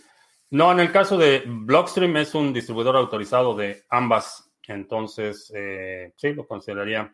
[0.51, 6.33] No, en el caso de Blockstream es un distribuidor autorizado de ambas, entonces eh, sí,
[6.33, 7.11] lo consideraría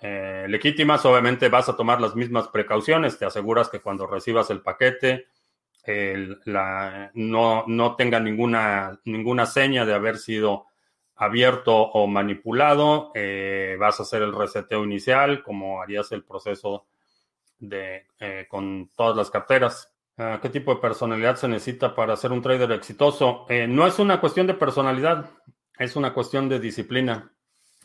[0.00, 1.04] eh, legítimas.
[1.04, 5.26] Obviamente vas a tomar las mismas precauciones, te aseguras que cuando recibas el paquete
[7.14, 10.66] no, no tenga ninguna, ninguna seña de haber sido
[11.16, 13.12] abierto o manipulado.
[13.14, 16.86] Eh, vas a hacer el reseteo inicial, como harías el proceso
[17.58, 18.06] de,
[18.48, 19.94] con todas las carteras.
[20.16, 23.46] Ah, ¿Qué tipo de personalidad se necesita para ser un trader exitoso?
[23.48, 25.28] Eh, no es una cuestión de personalidad,
[25.76, 27.32] es una cuestión de disciplina.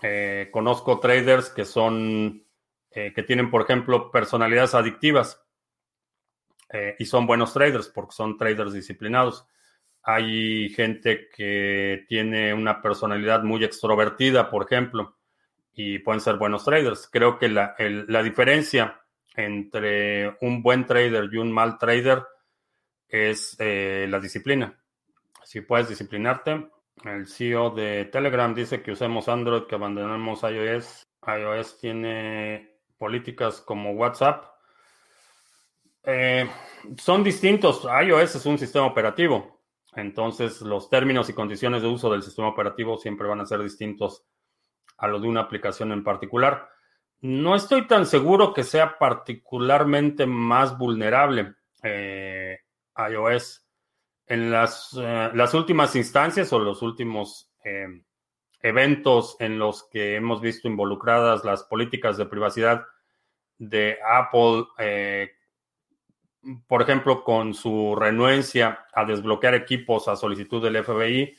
[0.04, 2.46] Eh, conozco traders que son,
[2.92, 5.44] eh, que tienen, por ejemplo, personalidades adictivas
[7.00, 9.48] y son buenos traders porque son traders disciplinados.
[10.04, 15.18] Hay gente que tiene una personalidad muy extrovertida, por ejemplo,
[15.74, 17.10] y pueden ser buenos traders.
[17.12, 19.02] Creo que la, la diferencia
[19.36, 22.24] entre un buen trader y un mal trader
[23.08, 24.78] es eh, la disciplina.
[25.44, 26.70] Si puedes disciplinarte,
[27.06, 31.08] el CEO de Telegram dice que usemos Android, que abandonemos iOS.
[31.26, 34.46] iOS tiene políticas como WhatsApp.
[36.04, 36.48] Eh,
[36.98, 37.86] son distintos.
[37.86, 39.59] iOS es un sistema operativo.
[39.96, 44.26] Entonces, los términos y condiciones de uso del sistema operativo siempre van a ser distintos
[44.98, 46.70] a los de una aplicación en particular.
[47.22, 52.60] No estoy tan seguro que sea particularmente más vulnerable eh,
[52.96, 53.66] iOS.
[54.28, 58.04] En las, eh, las, últimas instancias o los últimos em,
[58.62, 62.86] eventos en los que hemos visto involucradas las políticas de privacidad
[63.58, 65.32] de Apple, eh,
[66.68, 71.36] por ejemplo, con su renuencia a desbloquear equipos a solicitud del FBI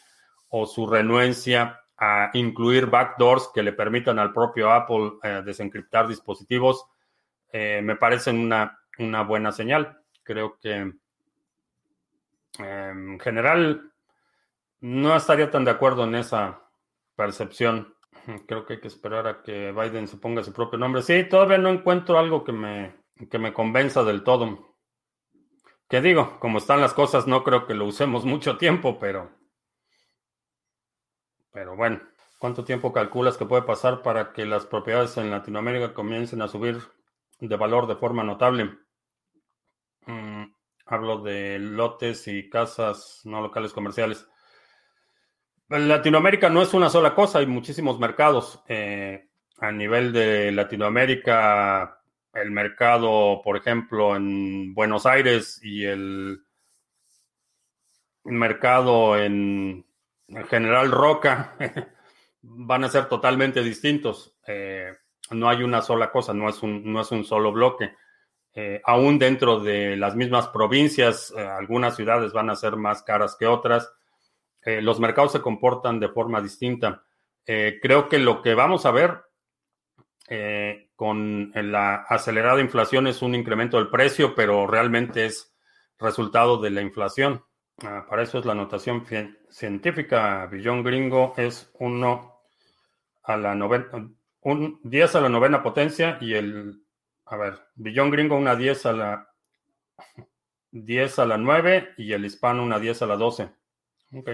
[0.49, 6.87] o su renuencia a incluir backdoors que le permitan al propio Apple eh, desencriptar dispositivos,
[7.53, 8.79] eh, me parecen una,
[9.25, 10.03] buena señal.
[10.23, 10.99] Creo que em,
[12.59, 13.93] en general
[14.81, 16.63] no estaría tan de acuerdo en esa
[17.17, 17.95] percepción.
[18.47, 21.03] Creo que hay que esperar a que Biden se ponga su propio nombre.
[21.03, 24.70] Sí, todavía no encuentro algo que me convenza del todo.
[25.91, 29.33] Que digo, como están las cosas, no creo que lo usemos mucho tiempo, pero.
[31.53, 32.01] Pero bueno,
[32.39, 36.79] ¿cuánto tiempo calculas que puede pasar para que las propiedades en Latinoamérica comiencen a subir
[37.41, 38.79] de valor de forma notable?
[40.07, 40.45] Mm,
[40.87, 44.29] hablo de lotes y casas no locales comerciales.
[45.69, 48.63] Latinoamérica no es una sola cosa, hay muchísimos mercados.
[48.69, 52.00] Eh, a nivel de Latinoamérica,
[52.35, 56.43] el mercado, por ejemplo, en Buenos Aires y el
[58.25, 59.87] mercado en,
[60.49, 61.57] General Roca
[62.43, 64.37] van a ser totalmente distintos.
[64.47, 64.93] Eh,
[65.33, 67.95] no hay una sola cosa, no es un, no es un solo bloque.
[68.55, 73.47] Eh, aún dentro de las mismas provincias, algunas ciudades van a ser más caras que
[73.47, 73.93] otras
[74.63, 77.03] eh, los mercados se comportan de forma distinta.
[77.47, 79.23] Eh, creo que lo que vamos a ver
[80.29, 85.51] eh, con la acelerada inflación es un incremento del precio, pero realmente es
[85.99, 87.43] resultado de la inflación.
[87.83, 89.07] Ah, para eso es la notación
[89.49, 90.45] científica.
[90.53, 92.43] Billón gringo es 1
[93.23, 94.11] a la novena,
[94.43, 96.85] un 10 a la novena potencia y el,
[97.25, 99.31] a ver, billón gringo una 10 a la
[100.71, 103.51] 10 a la 9 y el hispano una 10 a la 12.
[104.17, 104.29] Ok.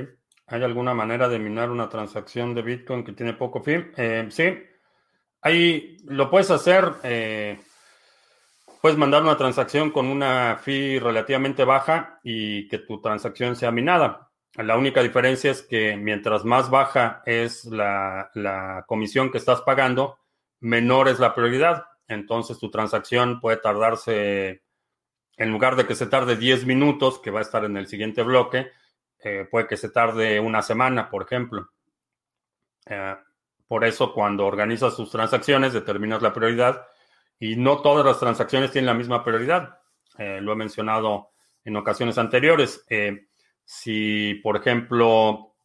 [0.48, 3.92] ¿Hay alguna manera de minar una transacción de Bitcoin que tiene poco fin?
[3.96, 4.52] Eh, sí.
[5.46, 6.94] Ahí lo puedes hacer.
[7.04, 7.60] Eh,
[8.82, 14.28] puedes mandar una transacción con una fee relativamente baja y que tu transacción sea minada.
[14.56, 20.18] La única diferencia es que mientras más baja es la, comisión que estás pagando,
[20.58, 21.84] menor es la prioridad.
[22.08, 24.64] Entonces tu transacción puede tardarse,
[25.36, 28.24] en lugar de que se tarde 10 minutos, que va a estar en el siguiente
[28.24, 28.72] bloque,
[29.22, 31.70] eh, puede que se tarde una semana, por ejemplo.
[32.86, 33.14] Eh,
[33.66, 36.86] por eso, cuando organizas tus transacciones, determinas la prioridad
[37.38, 39.78] y no todas las transacciones tienen la misma prioridad.
[40.18, 41.30] Eh, lo he mencionado
[41.64, 42.84] en ocasiones anteriores.
[43.64, 45.56] si, por ejemplo,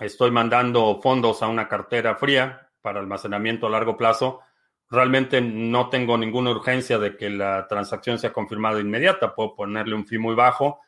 [0.00, 4.40] estoy mandando fondos a una cartera fría para almacenamiento a largo plazo,
[4.90, 9.34] realmente no tengo ninguna urgencia de que la transacción sea confirmada inmediata.
[9.34, 10.80] Puedo ponerle un fee muy bajo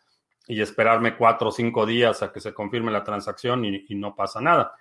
[0.47, 4.40] y esperarme cuatro o cinco días a que se confirme la transacción y, no pasa
[4.40, 4.73] nada.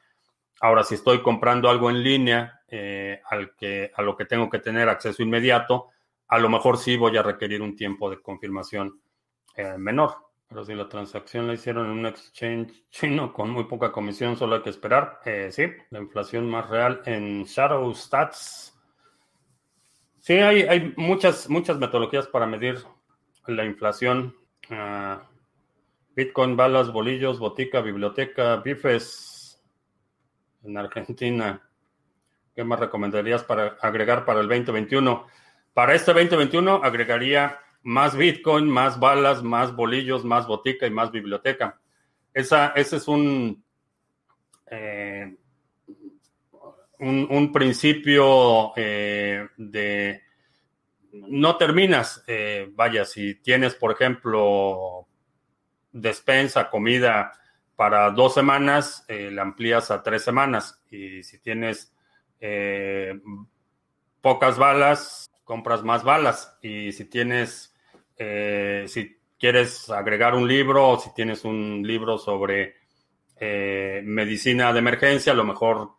[0.62, 4.60] Ahora, si estoy comprando algo en línea eh, al que, a lo que tengo que
[4.60, 5.90] tener acceso inmediato,
[6.28, 9.00] a lo mejor sí voy a requerir un tiempo de confirmación
[9.56, 10.16] eh, menor.
[10.50, 14.56] Pero si la transacción la hicieron en un exchange chino con muy poca comisión, solo
[14.56, 15.20] hay que esperar.
[15.26, 18.74] Eh, sí, la inflación más real en Shadow Stats.
[20.20, 22.78] Sí, hay, hay muchas, muchas metodologías para medir
[23.46, 24.36] la inflación.
[24.70, 25.30] Ah,
[26.16, 29.37] Bitcoin, balas, bolillos, botica, biblioteca, bifes
[30.68, 31.62] en Argentina.
[32.56, 35.28] ¿Qué más recomendarías para agregar para el 2021?
[35.74, 41.80] Para este 2021 agregaría más Bitcoin, más balas, más bolillos, más botica y más biblioteca.
[42.34, 43.64] Esa, ese es un,
[44.70, 45.36] eh,
[47.00, 50.22] un, principio eh, de
[51.12, 52.24] no terminas.
[52.28, 55.08] Eh, vaya, si tienes, por ejemplo,
[55.92, 57.32] despensa, comida
[57.78, 60.82] para dos semanas, eh, la amplías a tres semanas.
[60.90, 61.94] Y si tienes
[62.42, 63.22] eh,
[64.20, 66.58] pocas balas, compras más balas.
[66.64, 67.76] Y si tienes,
[68.18, 72.76] eh, si quieres agregar un libro o si tienes un libro sobre
[73.40, 75.92] medicina de emergencia, a lo mejor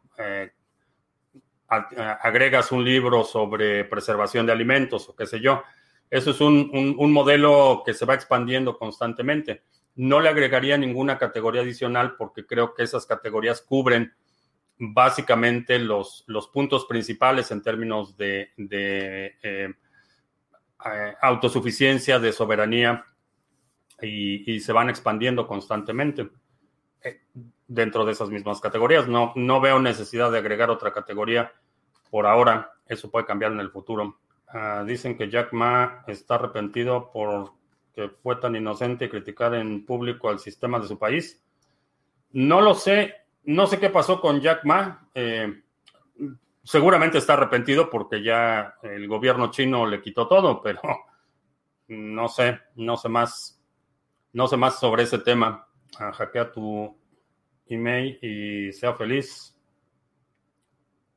[1.69, 5.63] agregas un libro sobre preservación de alimentos o qué sé yo.
[6.11, 9.63] Eso es un modelo que se va expandiendo constantemente.
[9.99, 14.13] No le agregaría ninguna categoría adicional porque creo que esas categorías cubren
[14.79, 19.75] básicamente los, los puntos principales en términos de, eh, eh,
[21.21, 23.05] autosuficiencia, de soberanía
[24.01, 26.31] y, se van expandiendo constantemente
[27.03, 27.23] eh,
[27.67, 29.09] dentro de esas mismas categorías.
[29.09, 31.53] No, no veo necesidad de agregar otra categoría
[32.09, 32.71] por ahora.
[32.87, 34.21] Eso puede cambiar en el futuro.
[34.47, 37.58] Ah, dicen que Jack Ma está arrepentido por
[37.99, 41.43] que fue tan inocente criticar en público al sistema de su país.
[42.31, 45.09] No lo sé, no sé qué pasó con Jack Ma.
[45.13, 45.65] Eh,
[46.63, 50.81] seguramente está arrepentido porque ya el gobierno chino le quitó todo, pero
[51.89, 53.61] no sé, no sé más,
[54.33, 55.67] no sé más sobre ese tema.
[55.99, 56.97] Ah, hackea tu
[57.67, 59.59] email y sea feliz.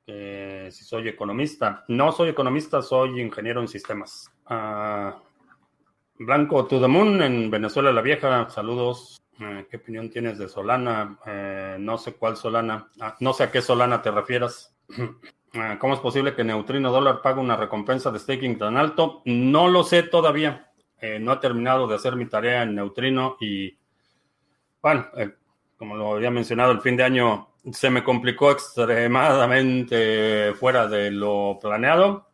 [0.07, 1.85] si soy economista.
[1.89, 4.31] No soy economista, soy ingeniero en sistemas.
[4.47, 5.21] Ah,
[6.25, 9.19] Blanco to the Moon en Venezuela la Vieja, saludos.
[9.39, 11.17] Eh, ¿Qué opinión tienes de Solana?
[11.25, 12.91] Eh, no sé cuál Solana.
[12.99, 14.75] Ah, no sé a qué Solana te refieras.
[15.53, 19.21] Eh, ¿Cómo es posible que Neutrino Dólar pague una recompensa de staking tan alto?
[19.25, 20.71] No lo sé todavía.
[21.19, 23.77] no he terminado de hacer mi tarea en Neutrino y,
[24.81, 25.07] bueno,
[25.75, 31.59] como lo había mencionado, el fin de año se me complicó extremadamente fuera de lo
[31.61, 32.29] planeado.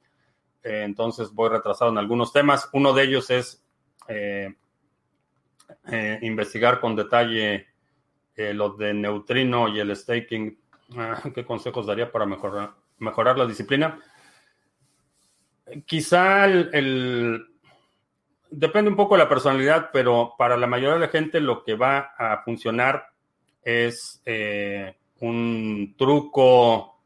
[0.62, 2.70] entonces voy retrasado en algunos temas.
[2.72, 3.67] Uno de ellos es
[4.08, 4.56] eh,
[6.22, 7.68] investigar con detalle
[8.36, 10.58] eh, lo de neutrino y el staking.
[10.98, 14.00] Ah, ¿Qué consejos daría para mejorar, mejorar la disciplina?
[15.86, 17.46] Quizá el,
[18.50, 21.76] depende un poco de la personalidad, pero para la mayoría de la gente lo que
[21.76, 23.10] va a funcionar
[23.64, 27.02] es eh, un truco.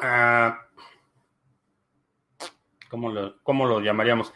[0.00, 0.68] Ah,
[2.88, 3.10] ¿cómo,
[3.66, 4.32] lo, llamaríamos?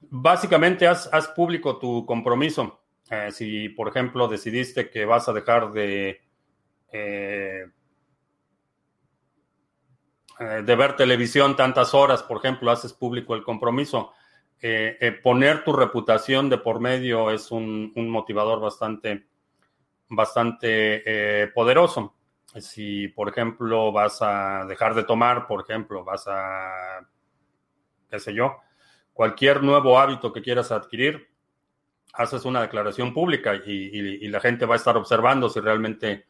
[0.00, 2.80] Básicamente, haz, público tu compromiso.
[3.10, 6.20] Eh, si, por ejemplo, decidiste que vas a dejar de,
[6.92, 7.66] eh,
[10.38, 14.12] eh, de ver televisión tantas horas, por ejemplo, haces público el compromiso.
[15.22, 19.26] poner tu reputación de por medio es un, motivador bastante,
[20.08, 22.14] bastante poderoso.
[22.60, 27.06] Si, por ejemplo, vas a dejar de tomar, por ejemplo, vas a,
[28.10, 28.56] qué sé yo,
[29.18, 31.26] cualquier nuevo hábito que quieras adquirir,
[32.12, 36.26] haces una declaración pública y, la gente va a estar observando si realmente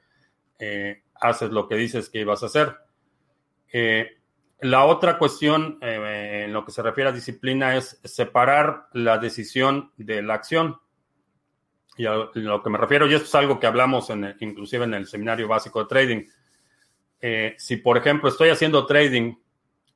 [0.59, 2.75] eh, haces lo que dices que ibas a hacer.
[3.71, 4.17] Eh,
[4.63, 9.93] la otra cuestión eh, en lo que se refiere a disciplina es separar la decisión
[9.99, 10.81] de la acción.
[11.99, 14.95] Y a lo que me refiero, y esto es algo que hablamos en inclusive en
[14.95, 17.55] el seminario básico de trading.
[17.59, 19.35] si, por ejemplo, estoy haciendo trading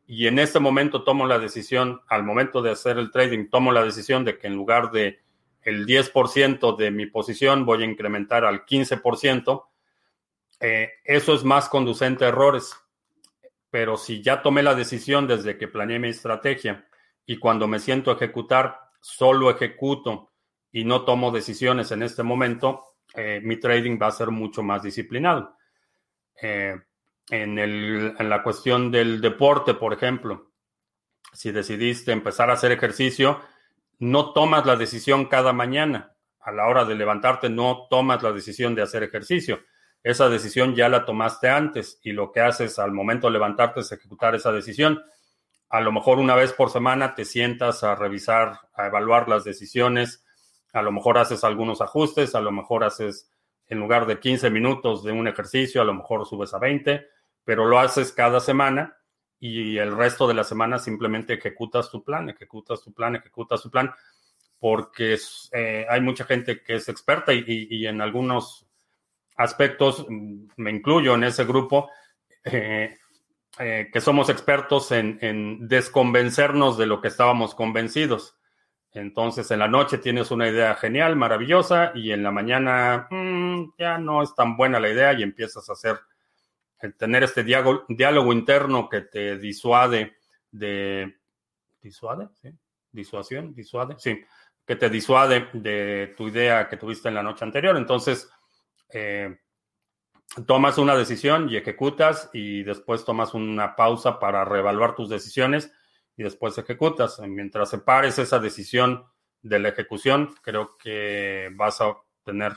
[0.07, 3.85] y en este momento tomo la decisión, al momento de hacer el trading, tomo la
[3.85, 5.21] decisión de que en lugar de
[5.63, 9.65] el 10% de mi posición voy a incrementar al 15%,
[10.61, 12.75] eh, eso es más conducente a errores.
[13.71, 16.87] Pero si ya tomé la decisión desde que planeé mi estrategia
[17.25, 20.33] y cuando me siento a ejecutar, solo ejecuto
[20.71, 22.85] y no tomo decisiones en este momento,
[23.15, 25.57] eh, mi trading va a ser mucho más disciplinado.
[26.41, 26.77] Eh,
[27.31, 30.53] en, el, en la cuestión del deporte, por ejemplo,
[31.33, 33.41] si decidiste empezar a hacer ejercicio,
[33.99, 36.14] no tomas la decisión cada mañana.
[36.41, 39.61] A la hora de levantarte, no tomas la decisión de hacer ejercicio.
[40.03, 43.93] Esa decisión ya la tomaste antes y lo que haces al momento de levantarte es
[43.93, 45.01] ejecutar esa decisión.
[45.68, 50.25] A lo mejor una vez por semana te sientas a revisar, a evaluar las decisiones.
[50.73, 53.31] A lo mejor haces algunos ajustes, a lo mejor haces
[53.68, 57.07] en lugar de 15 minutos de un ejercicio, a lo mejor subes a 20,
[57.45, 58.97] pero lo haces cada semana
[59.38, 63.70] y el resto de la semana simplemente ejecutas tu plan, ejecutas tu plan, ejecutas tu
[63.70, 63.93] plan,
[64.59, 65.18] porque
[65.53, 68.68] eh, hay mucha gente que es experta y, en algunos
[69.36, 71.90] aspectos, mm, me incluyo en ese grupo,
[72.45, 72.97] eh,
[73.59, 78.36] eh, que somos expertos en, en desconvencernos de lo que estábamos convencidos.
[78.95, 83.99] Entonces, en la noche tienes una idea genial, maravillosa, y en la mañana mm, ya
[83.99, 85.99] no es tan buena la idea y empiezas a hacer,
[86.91, 90.16] tener este diálogo, interno que te disuade
[90.51, 91.16] de...
[91.80, 92.28] ¿Disuade?
[92.41, 92.51] ¿Sí?
[92.91, 93.55] ¿Disuasión?
[93.55, 93.97] ¿Disuade?
[93.99, 94.20] Sí,
[94.66, 97.76] que te disuade de tu idea que tuviste en la noche anterior.
[97.76, 98.30] Entonces,
[98.91, 99.39] eh,
[100.47, 105.72] tomas una decisión y ejecutas y después tomas una pausa para reevaluar tus decisiones
[106.16, 107.18] y después ejecutas.
[107.20, 109.05] Mientras separes esa decisión
[109.43, 112.53] de la ejecución, creo que vas a obtener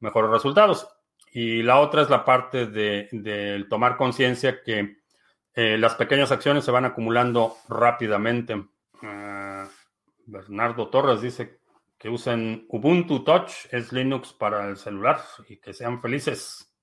[0.00, 0.88] mejores resultados.
[1.32, 4.98] Y la otra es la parte de, tomar conciencia que
[5.54, 8.64] eh, las pequeñas acciones se van acumulando rápidamente.
[9.02, 9.68] Ah,
[10.26, 11.60] Bernardo Torres dice
[11.98, 16.74] que usen Ubuntu Touch, es Linux para el celular y que sean felices.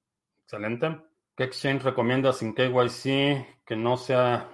[0.43, 0.97] Excelente.
[1.35, 4.49] ¿Qué exchange recomienda sin KYC que no sea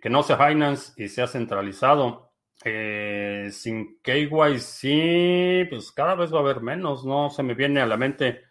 [0.00, 2.32] que no sea Binance y sea centralizado.
[2.64, 7.86] Eh, sin KYC, pues cada vez va a haber menos, no se me viene a
[7.86, 8.42] la mente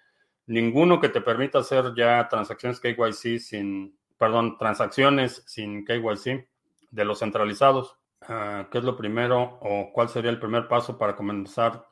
[0.49, 6.47] ninguno que te permita hacer ya transacciones KYC sin, perdón, transacciones sin KYC
[6.91, 7.97] de los centralizados.
[8.21, 11.87] Ah, ¿Qué es lo primero o cuál sería el primer paso para comenzar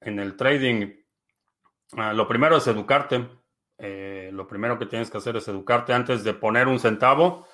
[0.00, 0.92] en el trading?
[1.96, 3.28] Ah, lo primero es educarte.
[3.78, 7.46] Eh, lo primero que tienes que hacer es educarte antes de poner un centavo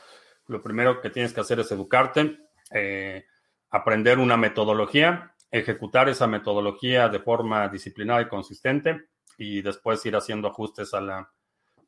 [0.47, 2.39] lo primero que tienes que hacer es educarte,
[2.71, 3.25] eh,
[3.71, 9.09] aprender una metodología, ejecutar esa metodología de forma disciplinada y consistente
[9.39, 11.31] y después ir haciendo ajustes a la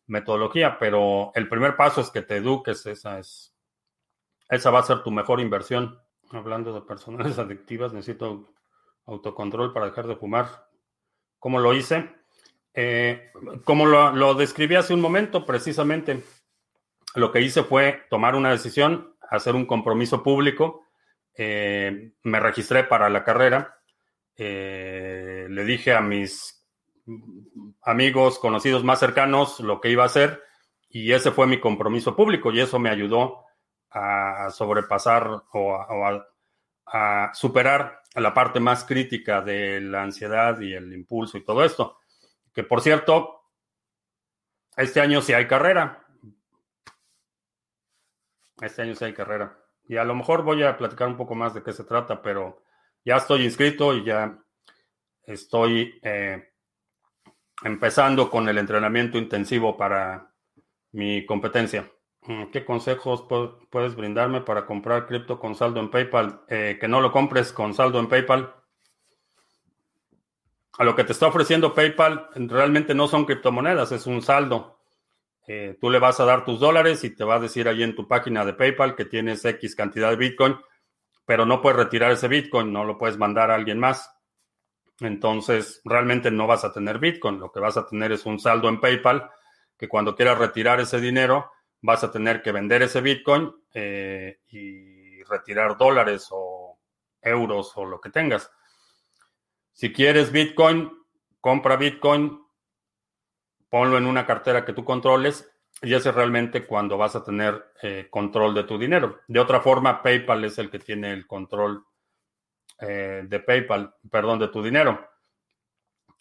[0.07, 0.79] metodología.
[0.79, 3.55] Pero el primer paso es que te eduques, esa es,
[4.49, 6.01] esa va a ser tu mejor inversión.
[6.31, 8.49] Hablando de personas adictivas, necesito
[9.07, 10.69] Autocontrol para dejar de fumar.
[11.39, 12.11] ¿Cómo lo hice?
[12.75, 13.31] Eh,
[13.65, 16.25] como lo, describí hace un momento, precisamente
[17.15, 20.83] lo que hice fue tomar una decisión, hacer un compromiso público.
[21.35, 23.79] Eh, me registré para la carrera.
[24.37, 26.56] Eh, le dije a mis
[27.83, 30.43] amigos, conocidos más cercanos lo que iba a hacer
[30.89, 33.45] y ese fue mi compromiso público y eso me ayudó
[33.91, 35.75] a sobrepasar o
[36.87, 41.99] a superar la parte más crítica de la ansiedad y el impulso y todo esto.
[42.53, 43.43] Que por cierto,
[44.77, 46.07] este año sí hay carrera.
[48.61, 49.59] Este año sí hay carrera.
[49.89, 52.63] Y a lo mejor voy a platicar un poco más de qué se trata, pero
[53.05, 54.39] ya estoy inscrito y ya
[55.25, 56.53] estoy eh,
[57.63, 60.33] empezando con el entrenamiento intensivo para
[60.93, 61.91] mi competencia.
[62.23, 63.27] Mm, ¿Qué consejos
[63.71, 66.43] puedes brindarme para comprar cripto con saldo en PayPal?
[66.49, 68.55] Eh, que no lo compres con saldo en PayPal.
[70.79, 74.81] A lo que te está ofreciendo PayPal realmente no son criptomonedas, es un saldo.
[75.47, 77.95] Eh, tú le vas a dar tus dólares y te va a decir ahí en
[77.95, 80.57] tu página de PayPal que tienes X cantidad de Bitcoin,
[81.25, 84.13] pero no puedes retirar ese Bitcoin, no lo puedes mandar a alguien más.
[85.01, 87.39] Entonces, realmente no vas a tener Bitcoin.
[87.39, 89.31] Lo que vas a tener es un saldo en PayPal
[89.77, 91.51] que cuando quieras retirar ese dinero,
[91.83, 96.79] vas a tener que vender ese Bitcoin eh, y retirar dólares o
[97.21, 98.51] euros o lo que tengas.
[99.73, 100.91] Si quieres Bitcoin,
[101.41, 102.41] compra Bitcoin,
[103.69, 105.51] ponlo en una cartera que tú controles
[105.83, 109.21] y ese es realmente cuando vas a tener eh, control de tu dinero.
[109.29, 111.85] De otra forma, PayPal es el que tiene el control
[112.79, 115.09] eh, de PayPal, perdón, de tu dinero.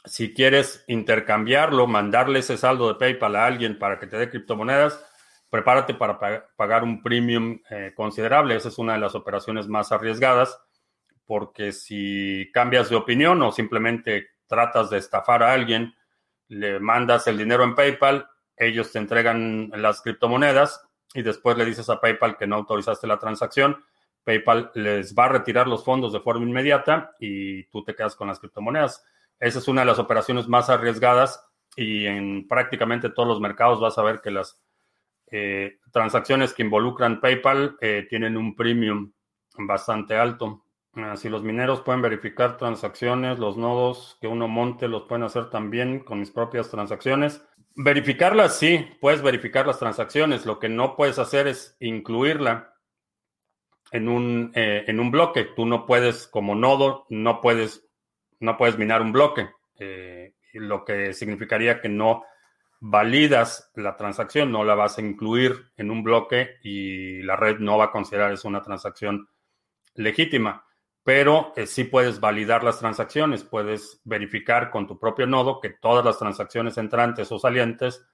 [0.06, 5.04] Si quieres intercambiarlo, mandarle ese saldo de PayPal a alguien para que te dé criptomonedas,
[5.50, 6.20] prepárate para
[6.56, 8.56] pagar un premium eh, considerable.
[8.56, 10.60] Esa es una de las operaciones más arriesgadas,
[11.26, 15.96] porque si cambias de opinión o simplemente tratas de estafar a alguien,
[16.48, 18.28] le mandas el dinero en PayPal,
[18.58, 23.18] ellos te entregan las criptomonedas y después le dices a PayPal que no autorizaste la
[23.20, 23.84] transacción.
[24.26, 28.28] PayPal les va a retirar los fondos de forma inmediata y tú te quedas con
[28.28, 29.06] las criptomonedas.
[29.40, 33.98] Esa es una de las operaciones más arriesgadas y en prácticamente todos los mercados vas
[33.98, 34.60] a ver que las
[35.28, 39.12] eh, transacciones que involucran PayPal eh, tienen un premium
[39.58, 40.64] bastante alto.
[41.16, 46.00] Si los mineros pueden verificar transacciones, los nodos que uno monte los pueden hacer también
[46.00, 47.46] con mis propias transacciones.
[47.76, 50.46] Verificarlas, sí, puedes verificar las transacciones.
[50.46, 52.75] Lo que no puedes hacer es incluirla
[53.96, 55.46] en un, eh, en un bloque.
[55.56, 57.88] Tú no puedes, como nodo, no puedes,
[58.40, 59.50] no puedes minar un bloque,
[60.54, 62.24] lo que significaría que no
[62.80, 67.78] validas la transacción, no la vas a incluir en un bloque y la red no
[67.78, 69.28] va a considerar eso una transacción
[69.96, 70.66] legítima.
[71.04, 76.04] Pero eh, sí puedes validar las transacciones, puedes verificar con tu propio nodo que todas
[76.04, 78.06] las transacciones entrantes o salientes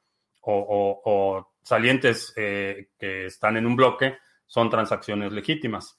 [0.42, 4.18] o, salientes eh, que están en un bloque
[4.52, 5.98] son transacciones legítimas.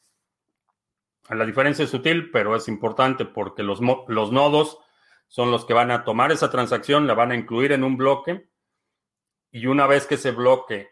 [1.31, 4.79] La diferencia es sutil, pero es importante porque los, nodos
[5.27, 8.51] son los que van a tomar esa transacción, la van a incluir en un bloque
[9.51, 10.91] y una vez que ese bloque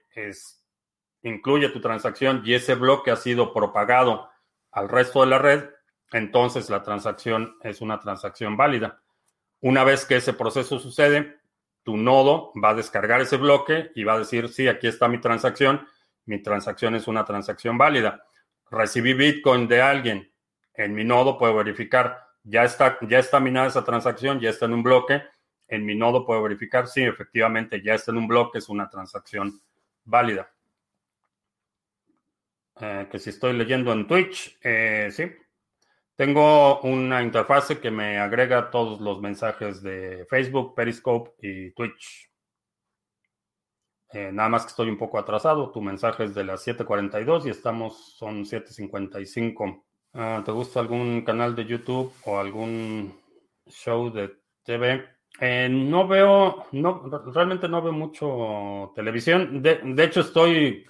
[1.21, 4.31] incluye tu transacción y ese bloque ha sido propagado
[4.71, 5.69] al resto de la red,
[6.13, 9.03] entonces la transacción es una transacción válida.
[9.61, 11.43] Una vez que ese proceso sucede,
[11.83, 15.21] tu nodo va a descargar ese bloque y va a decir, sí, aquí está mi
[15.21, 15.87] transacción,
[16.31, 18.24] mi transacción es una transacción válida.
[18.70, 20.33] Recibí Bitcoin de alguien
[20.74, 24.74] en mi nodo, puedo verificar, ya está, ya está minada esa transacción, ya está en
[24.74, 25.20] un bloque,
[25.66, 29.61] en mi nodo puedo verificar si efectivamente ya está en un bloque, es una transacción
[30.05, 30.49] válida.
[32.81, 35.33] Eh, que si estoy leyendo en Twitch, eh, sí.
[36.14, 42.30] Tengo una interfase que me agrega todos los mensajes de Facebook, Periscope y Twitch.
[44.13, 45.71] Eh, nada más que estoy un poco atrasado.
[45.71, 49.85] Tu mensaje es de las 7:42 y estamos, son 7:55.
[50.15, 53.15] Ah, ¿Te gusta algún canal de YouTube o algún
[53.67, 55.05] show de TV?
[55.41, 57.03] Eh, no veo, no,
[57.33, 59.63] realmente no veo mucho televisión.
[59.63, 60.85] De, hecho, estoy,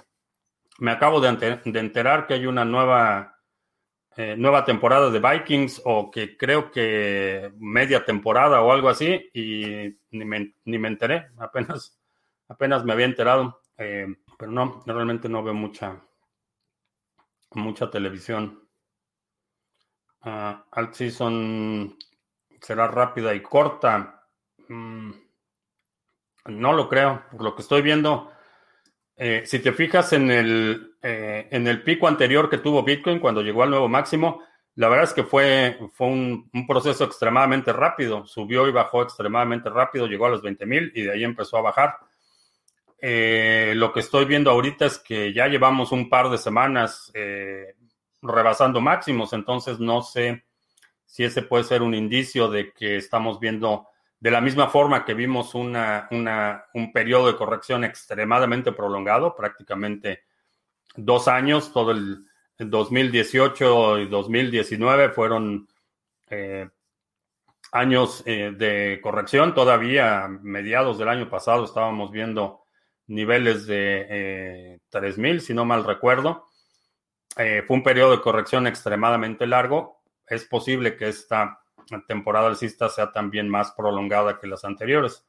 [0.79, 1.29] me acabo de,
[1.65, 3.39] enterar que hay una nueva,
[4.17, 9.97] eh, nueva temporada de Vikings o que creo que media temporada o algo así y
[10.11, 12.00] ni me, ni me enteré, apenas,
[12.51, 13.63] apenas me había enterado.
[13.79, 14.07] Eh,
[14.39, 16.03] pero no, realmente no veo mucha,
[17.53, 18.69] mucha televisión.
[20.23, 21.97] Uh, Season
[22.61, 24.27] será rápida y corta.
[24.69, 25.13] Mm,
[26.47, 28.31] no lo creo, por lo que estoy viendo.
[29.17, 33.43] Eh, si te fijas en el, eh, en el pico anterior que tuvo Bitcoin cuando
[33.43, 34.43] llegó al nuevo máximo,
[34.77, 38.27] la verdad es que fue, fue un, proceso extremadamente rápido.
[38.27, 41.63] Subió y bajó extremadamente rápido, llegó a los 20 mil y de ahí empezó a
[41.63, 41.97] bajar.
[43.03, 47.75] Eh, lo que estoy viendo ahorita es que ya llevamos un par de semanas eh,
[48.21, 50.45] rebasando máximos, entonces no sé
[51.07, 53.87] si ese puede ser un indicio de que estamos viendo
[54.21, 60.25] de la misma forma que vimos una, un periodo de corrección extremadamente prolongado, prácticamente
[60.95, 62.27] dos años, todo el
[62.59, 65.67] 2018 y 2019 fueron
[66.29, 66.69] eh,
[67.73, 69.55] años de corrección.
[69.55, 72.60] Todavía mediados del año pasado estábamos viendo
[73.11, 76.47] niveles de eh, 3.000, si no mal recuerdo.
[77.37, 80.03] Eh, fue un periodo de corrección extremadamente largo.
[80.27, 81.61] Es posible que esta
[82.07, 85.27] temporada alcista sea también más prolongada que las anteriores.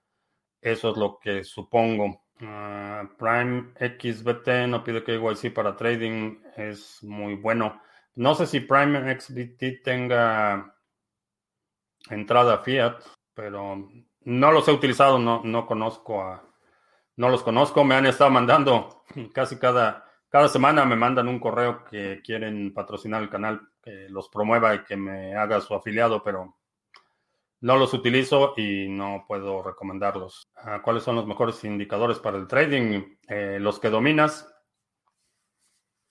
[0.61, 2.23] Eso es lo que supongo.
[2.41, 7.81] Ah, Prime XBT no pide KYC para trading, es muy bueno.
[8.13, 10.75] No sé si Prime XBT tenga
[12.09, 12.99] entrada Fiat,
[13.33, 13.89] pero
[14.21, 16.50] no los he utilizado, no, no conozco a,
[17.17, 19.03] no los conozco, me han estado mandando
[19.33, 24.29] casi cada, cada semana me mandan un correo que quieren patrocinar el canal, que los
[24.29, 26.55] promueva y que me haga su afiliado, pero
[27.61, 30.49] no los utilizo y no puedo recomendarlos.
[30.55, 33.03] Ah, ¿Cuáles son los mejores indicadores para el trading?
[33.27, 34.51] Eh, los que dominas.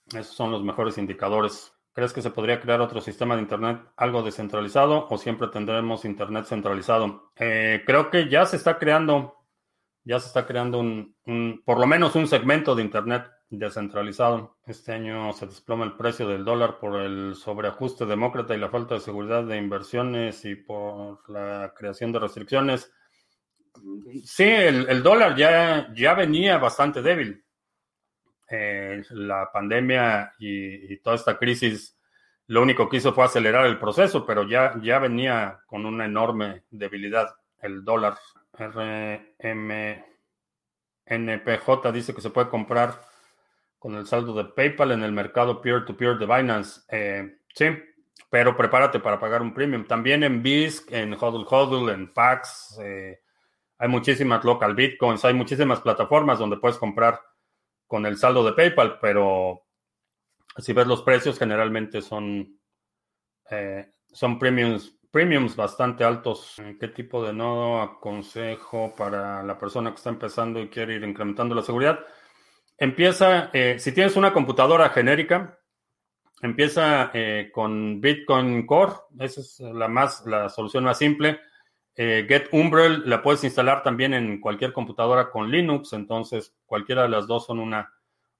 [0.07, 1.73] Esos son los mejores indicadores.
[1.93, 6.45] ¿Crees que se podría crear otro sistema de Internet algo descentralizado o siempre tendremos Internet
[6.45, 7.31] centralizado?
[7.35, 9.40] Eh, creo que ya se está creando,
[10.03, 14.57] ya se está creando un, por lo menos un segmento de Internet descentralizado.
[14.65, 18.95] Este año se desploma el precio del dólar por el sobreajuste demócrata y la falta
[18.95, 22.91] de seguridad de inversiones y por la creación de restricciones.
[24.23, 27.43] Sí, el, dólar ya, ya venía bastante débil.
[28.49, 31.97] Eh, la pandemia y, toda esta crisis
[32.47, 36.63] lo único que hizo fue acelerar el proceso, pero ya, ya venía con una enorme
[36.69, 38.15] debilidad el dólar.
[38.53, 40.01] RMNPJ
[41.93, 43.01] dice que se puede comprar
[43.79, 46.81] con el saldo de PayPal en el mercado peer-to-peer de Binance.
[46.89, 47.65] Eh, sí,
[48.29, 49.85] pero prepárate para pagar un premium.
[49.85, 53.21] También en BISC, en Hodl Hodl, en Pax, eh,
[53.77, 57.19] hay muchísimas local bitcoins, hay muchísimas plataformas donde puedes comprar
[57.87, 59.65] con el saldo de PayPal, pero
[60.57, 62.59] si ves los precios, generalmente son,
[63.49, 66.55] eh, son premiums, premiums bastante altos.
[66.79, 71.53] ¿Qué tipo de nodo aconsejo para la persona que está empezando y quiere ir incrementando
[71.53, 71.99] la seguridad?
[72.77, 75.59] Empieza, eh, si tienes una computadora genérica,
[76.41, 81.39] empieza eh, con Bitcoin Core, esa es la, más, la solución más simple.
[81.93, 87.09] Eh, Get Umbrel la puedes instalar también en cualquier computadora con Linux, entonces cualquiera de
[87.09, 87.93] las dos son una,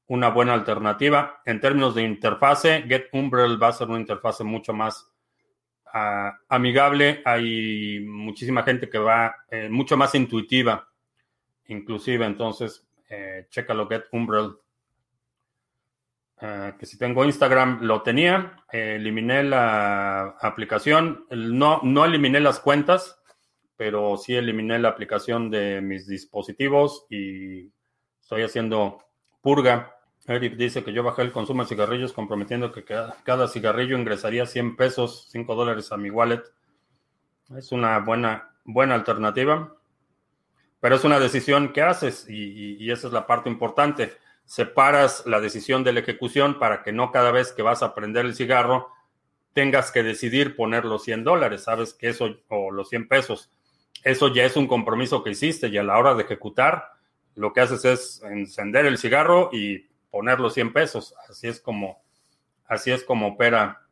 [0.08, 1.42] una buena alternativa.
[1.46, 5.11] En términos de interfase, Get Umbrel va a ser una interfase mucho más
[5.94, 7.22] ah, amigable.
[7.26, 9.36] Hay muchísima gente que va
[9.70, 10.88] mucho más intuitiva,
[11.68, 14.56] inclusive, entonces eh, chécalo, Get Umbrel.
[16.40, 23.22] Eh, que si tengo Instagram, lo tenía, eliminé la aplicación, no, no eliminé las cuentas,
[23.76, 27.70] pero sí eliminé la aplicación de mis dispositivos y
[28.22, 29.04] estoy haciendo
[29.42, 29.94] purga.
[30.28, 34.76] Eric dice que yo bajé el consumo de cigarrillos comprometiendo que cada, cigarrillo ingresaría 100
[34.76, 36.44] pesos, 5 dólares a mi wallet.
[37.58, 39.76] Es una buena, buena alternativa.
[40.80, 44.14] Pero es una decisión que haces y, esa es la parte importante.
[44.46, 48.26] Separas la decisión de la ejecución para que no cada vez que vas a prender
[48.26, 48.90] el cigarro
[49.54, 53.52] tengas que decidir poner los 100 dólares, sabes que eso, o los 100 pesos.
[54.04, 56.94] Eso ya es un compromiso que hiciste y a la hora de ejecutar,
[57.36, 61.16] lo que haces es encender el cigarro y poner los 100 pesos.
[61.28, 62.04] Así es como,
[62.66, 63.88] así es como opera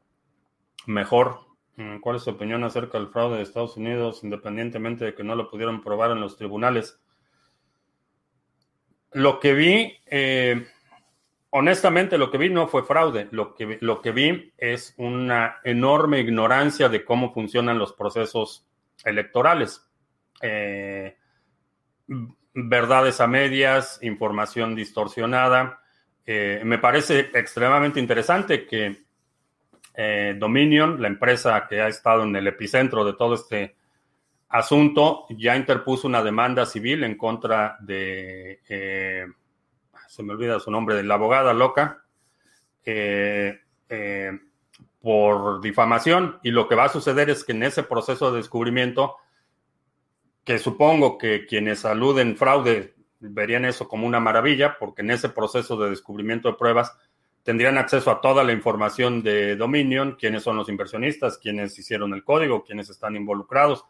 [0.85, 1.49] mejor
[1.79, 5.33] Mm, ¿Cuál es su opinión acerca del fraude de Estados Unidos, independientemente de que no
[5.33, 6.99] lo pudieron probar en los tribunales?
[9.13, 10.67] Lo que vi, eh,
[11.51, 13.29] honestamente, lo que vi no fue fraude.
[13.31, 18.67] Lo que, lo que vi es una enorme ignorancia de cómo funcionan los procesos
[19.05, 19.89] electorales.
[20.41, 21.15] Eh,
[22.53, 25.79] verdades a medias, información distorsionada.
[26.31, 29.01] Eh, me parece extremadamente interesante que
[29.95, 33.75] eh, Dominion, la empresa que ha estado en el epicentro de todo este
[34.49, 39.25] asunto, ya interpuso una demanda civil en contra de, eh,
[40.07, 42.03] se me olvida su nombre, de la abogada loca,
[45.01, 46.37] por difamación.
[46.43, 49.15] Y lo que va a suceder es que en ese proceso de descubrimiento,
[50.43, 55.77] que supongo que quienes aluden fraude verían eso como una maravilla, porque en ese proceso
[55.77, 56.95] de descubrimiento de pruebas
[57.43, 62.23] tendrían acceso a toda la información de Dominion, quiénes son los inversionistas, quiénes hicieron el
[62.23, 63.85] código, quiénes están involucrados.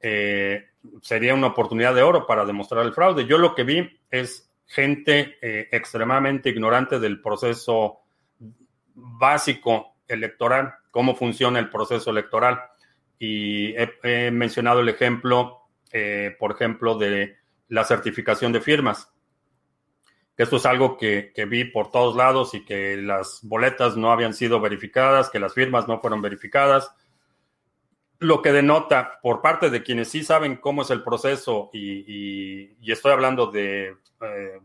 [0.00, 0.66] Eh,
[1.00, 3.26] sería una oportunidad de oro para demostrar el fraude.
[3.26, 8.00] Yo lo que vi es gente eh, extremadamente ignorante del proceso
[8.94, 12.60] básico electoral, cómo funciona el proceso electoral.
[13.18, 17.36] Y he, mencionado el ejemplo, eh, por ejemplo, de
[17.72, 19.10] la certificación de firmas.
[20.36, 24.34] Esto es algo que, que, vi por todos lados y que las boletas no habían
[24.34, 26.94] sido verificadas, que las firmas no fueron verificadas.
[28.18, 32.92] Lo que denota por parte de quienes sí saben cómo es el proceso, y, y,
[32.92, 34.60] estoy hablando de eh,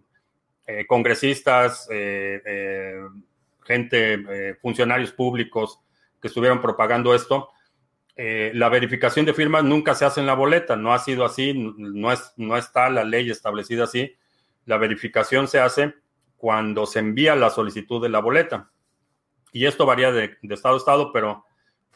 [0.68, 3.02] eh, congresistas, eh,
[3.64, 5.80] gente, funcionarios públicos
[6.22, 7.52] que estuvieron propagando esto,
[8.18, 12.12] la verificación de firmas nunca se hace en la boleta, no ha sido así, no,
[12.12, 14.16] es, no está la ley establecida así
[14.68, 15.96] la verificación se hace
[16.36, 18.70] cuando se envía la solicitud de la boleta.
[19.52, 21.46] Y esto varía de, estado a estado, pero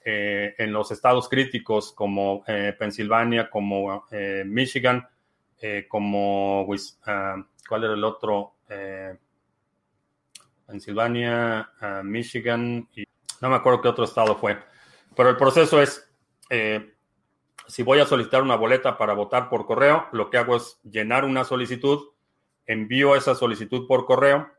[0.03, 5.07] eh, en los estados críticos como eh, Pensilvania, como eh, Michigan,
[5.87, 6.67] como,
[7.05, 7.35] ah,
[7.69, 8.55] ¿cuál era el otro?
[10.65, 13.03] Pensilvania, ah, Michigan y
[13.41, 14.57] no me acuerdo qué otro estado fue.
[15.15, 16.10] Pero el proceso es,
[17.67, 21.25] si voy a solicitar una boleta para votar por correo, lo que hago es llenar
[21.25, 22.11] una solicitud
[22.65, 24.49] envío esa solicitud por correo,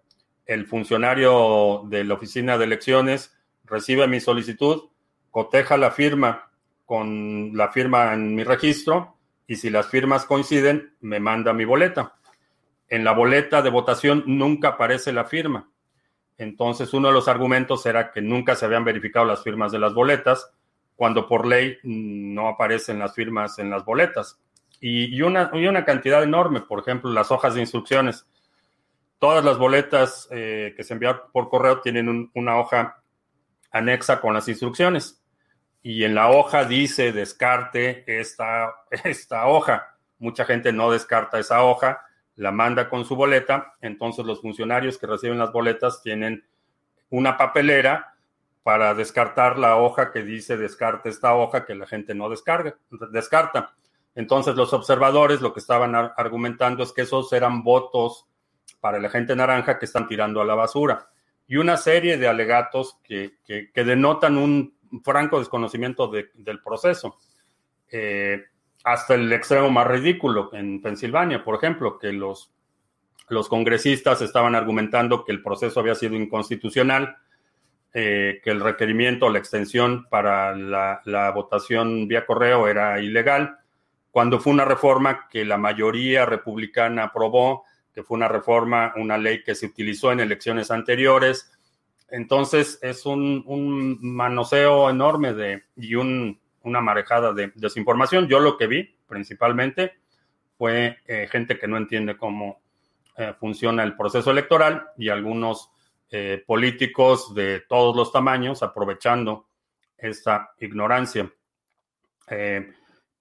[0.46, 4.90] el funcionario de la oficina de elecciones recibe mi solicitud,
[5.30, 6.50] coteja la firma
[6.84, 9.16] con la firma en mi registro
[9.46, 12.16] y si las firmas coinciden, me manda mi boleta.
[12.88, 15.70] En la boleta de votación nunca aparece la firma.
[16.36, 19.94] Entonces, uno de los argumentos era que nunca se habían verificado las firmas de las
[19.94, 20.52] boletas,
[20.96, 24.38] cuando por ley no aparecen las firmas en las boletas
[24.84, 28.26] y, una, una cantidad enorme, por ejemplo, las hojas de instrucciones.
[29.20, 33.00] Todas las boletas eh, que se envían por correo tienen una hoja
[33.70, 35.22] anexa con las instrucciones
[35.82, 38.74] y en la hoja dice descarte esta,
[39.04, 39.96] esta hoja.
[40.18, 42.00] Mucha gente no descarta esa hoja,
[42.34, 46.44] la manda con su boleta, entonces los funcionarios que reciben las boletas tienen
[47.08, 48.11] una papelera
[48.62, 52.76] para descartar la hoja que dice descarte esta hoja que la gente no descarga,
[53.10, 53.74] descarta.
[54.14, 58.26] Entonces los observadores lo que estaban argumentando es que esos eran votos
[58.80, 61.08] para la gente naranja que están tirando a la basura.
[61.46, 63.38] Y una serie de alegatos que,
[63.74, 67.16] denotan un franco desconocimiento del proceso.
[67.90, 68.44] Eh,
[68.84, 72.52] hasta el extremo más ridículo en Pensilvania, por ejemplo, que los,
[73.28, 77.16] los congresistas estaban argumentando que el proceso había sido inconstitucional,
[77.94, 83.58] eh, que el requerimiento, la extensión para la votación vía correo era ilegal
[84.12, 87.64] cuando fue una reforma que la mayoría republicana aprobó,
[87.94, 91.50] que fue una reforma, una ley que se utilizó en elecciones anteriores.
[92.10, 98.28] Entonces es un, manoseo enorme de, y una marejada de desinformación.
[98.28, 99.94] Yo lo que vi principalmente
[100.58, 102.60] fue eh, gente que no entiende cómo
[103.16, 105.70] eh, funciona el proceso electoral y algunos
[106.12, 109.48] eh, políticos de todos los tamaños aprovechando
[109.98, 111.28] esta ignorancia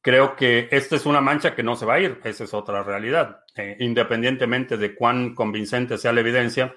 [0.02, 2.84] creo que esta es una mancha que no se va a ir, esa es otra
[2.84, 3.44] realidad.
[3.56, 6.74] Eh, independientemente de cuán convincente sea la evidencia,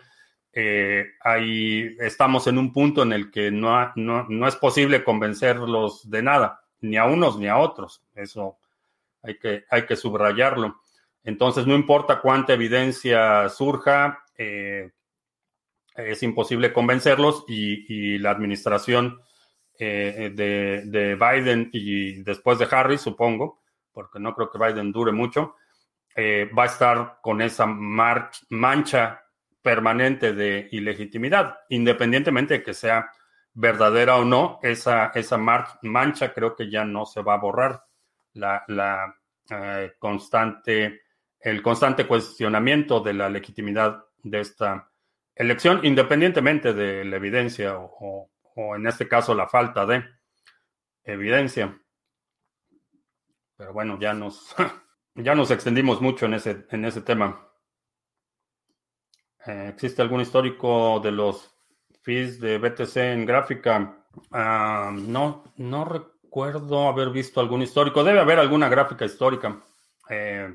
[0.53, 6.23] eh, ahí estamos en un punto en el que no, no, es posible convencerlos de
[6.23, 8.03] nada, ni a unos ni a otros.
[8.15, 8.59] Eso
[9.23, 10.81] hay que, hay que subrayarlo.
[11.25, 14.91] Entonces, no importa cuánta evidencia surja, eh,
[15.95, 19.21] es imposible convencerlos y, y la administración
[19.77, 25.57] eh, de, Biden y después de Harris, supongo, porque no creo que Biden dure mucho,
[26.15, 29.25] eh, va a estar con esa mancha
[29.61, 33.11] permanente de ilegitimidad, independientemente de que sea
[33.53, 37.85] verdadera o no, esa, esa mancha creo que ya no se va a borrar.
[38.35, 39.15] La, la
[39.51, 41.03] eh, constante,
[41.41, 44.91] el constante cuestionamiento de la legitimidad de esta
[45.35, 48.31] elección, independientemente de la evidencia o,
[48.77, 50.05] en este caso la falta de
[51.05, 51.81] evidencia.
[53.57, 54.55] Pero bueno, ya nos,
[55.15, 57.49] ya nos extendimos mucho en ese, en ese tema.
[59.47, 61.55] Eh, ¿Existe algún histórico de los
[62.03, 64.05] fees de BTC en gráfica?
[64.31, 68.03] Ah, no, no recuerdo haber visto algún histórico.
[68.05, 69.63] Debe haber alguna gráfica histórica.
[70.09, 70.55] Eh,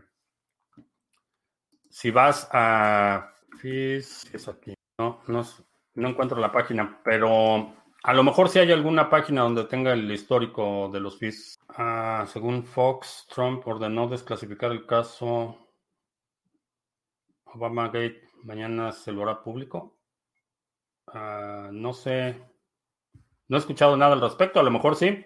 [1.90, 4.74] si vas a es aquí.
[5.00, 5.46] No, no,
[5.96, 10.10] no encuentro la página, pero a lo mejor si hay alguna página donde tenga el
[10.12, 11.56] histórico de los fees.
[11.70, 15.58] Ah, según Fox, Trump ordenó desclasificar el caso
[17.46, 18.22] Obama Gate.
[18.44, 19.98] Mañana se lo hará público.
[21.08, 22.42] Ah, no sé.
[23.50, 25.26] No he escuchado nada al respecto, a lo mejor sí.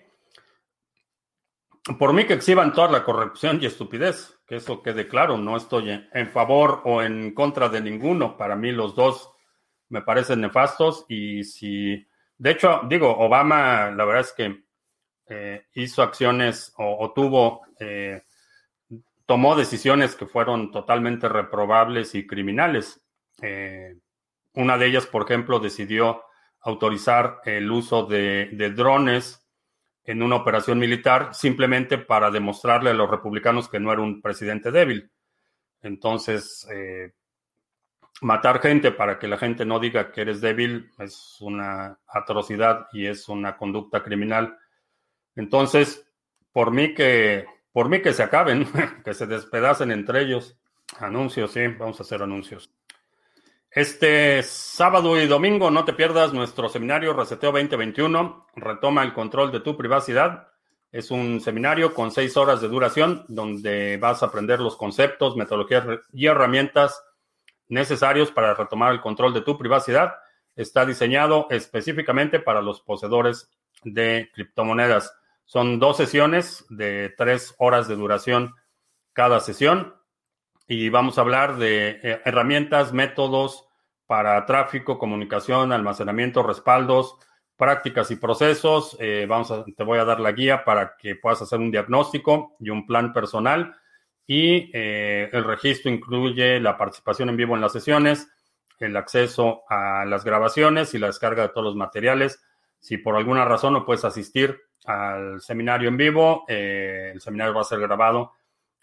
[1.99, 6.07] Por mí que exhiban toda la corrupción y estupidez, que eso quede claro, no estoy
[6.13, 8.37] en favor o en contra de ninguno.
[8.37, 9.33] Para mí los dos
[9.89, 12.07] me parecen nefastos y si,
[12.37, 14.63] de hecho, digo, Obama, la verdad es que
[15.27, 18.23] eh, hizo acciones o, tuvo, eh,
[19.25, 23.01] tomó decisiones que fueron totalmente reprobables y criminales.
[23.41, 23.95] Eh,
[24.53, 26.23] una de ellas, por ejemplo, decidió
[26.61, 29.42] autorizar el uso de, drones
[30.05, 34.71] en una operación militar simplemente para demostrarle a los republicanos que no era un presidente
[34.71, 35.09] débil.
[35.81, 37.13] Entonces, eh,
[38.21, 43.05] matar gente para que la gente no diga que eres débil es una atrocidad y
[43.05, 44.57] es una conducta criminal.
[45.35, 46.09] Entonces,
[46.51, 48.67] por mí que, por mí que se acaben,
[49.03, 50.57] que se despedacen entre ellos.
[50.99, 52.71] Anuncios, sí, vamos a hacer anuncios.
[53.75, 58.45] Este sábado y domingo no te pierdas nuestro seminario Reseteo 2021.
[58.55, 60.49] Retoma el control de tu privacidad.
[60.91, 65.85] Es un seminario con seis horas de duración donde vas a aprender los conceptos, metodologías
[66.11, 67.03] y herramientas
[67.67, 70.13] necesarios para retomar el control de tu privacidad.
[70.55, 73.49] Está diseñado específicamente para los poseedores
[73.83, 75.17] de criptomonedas.
[75.45, 78.53] Son dos sesiones de tres horas de duración
[79.13, 79.95] cada sesión
[80.73, 83.67] y vamos a hablar de eh, herramientas, métodos
[84.07, 87.15] para tráfico, comunicación, almacenamiento, respaldos,
[87.55, 88.97] prácticas y procesos.
[88.99, 92.55] Eh, vamos a, te voy a dar la guía para que puedas hacer un diagnóstico
[92.59, 93.75] y un plan personal.
[94.25, 98.27] Y eh, el registro incluye la participación en vivo en las sesiones,
[98.79, 102.43] el acceso a las grabaciones y la descarga de todos los materiales.
[102.79, 107.65] Si por alguna razón no puedes asistir al seminario en vivo, el seminario va a
[107.65, 108.31] ser grabado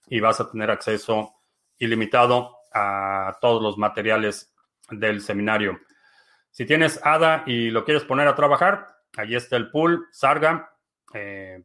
[0.07, 1.35] y vas a tener acceso
[1.81, 4.55] ilimitado a todos los materiales
[4.91, 5.81] del seminario.
[6.51, 10.71] Si tienes ADA y lo quieres poner a trabajar, ahí está el pool, Sarga.
[11.15, 11.65] Eh,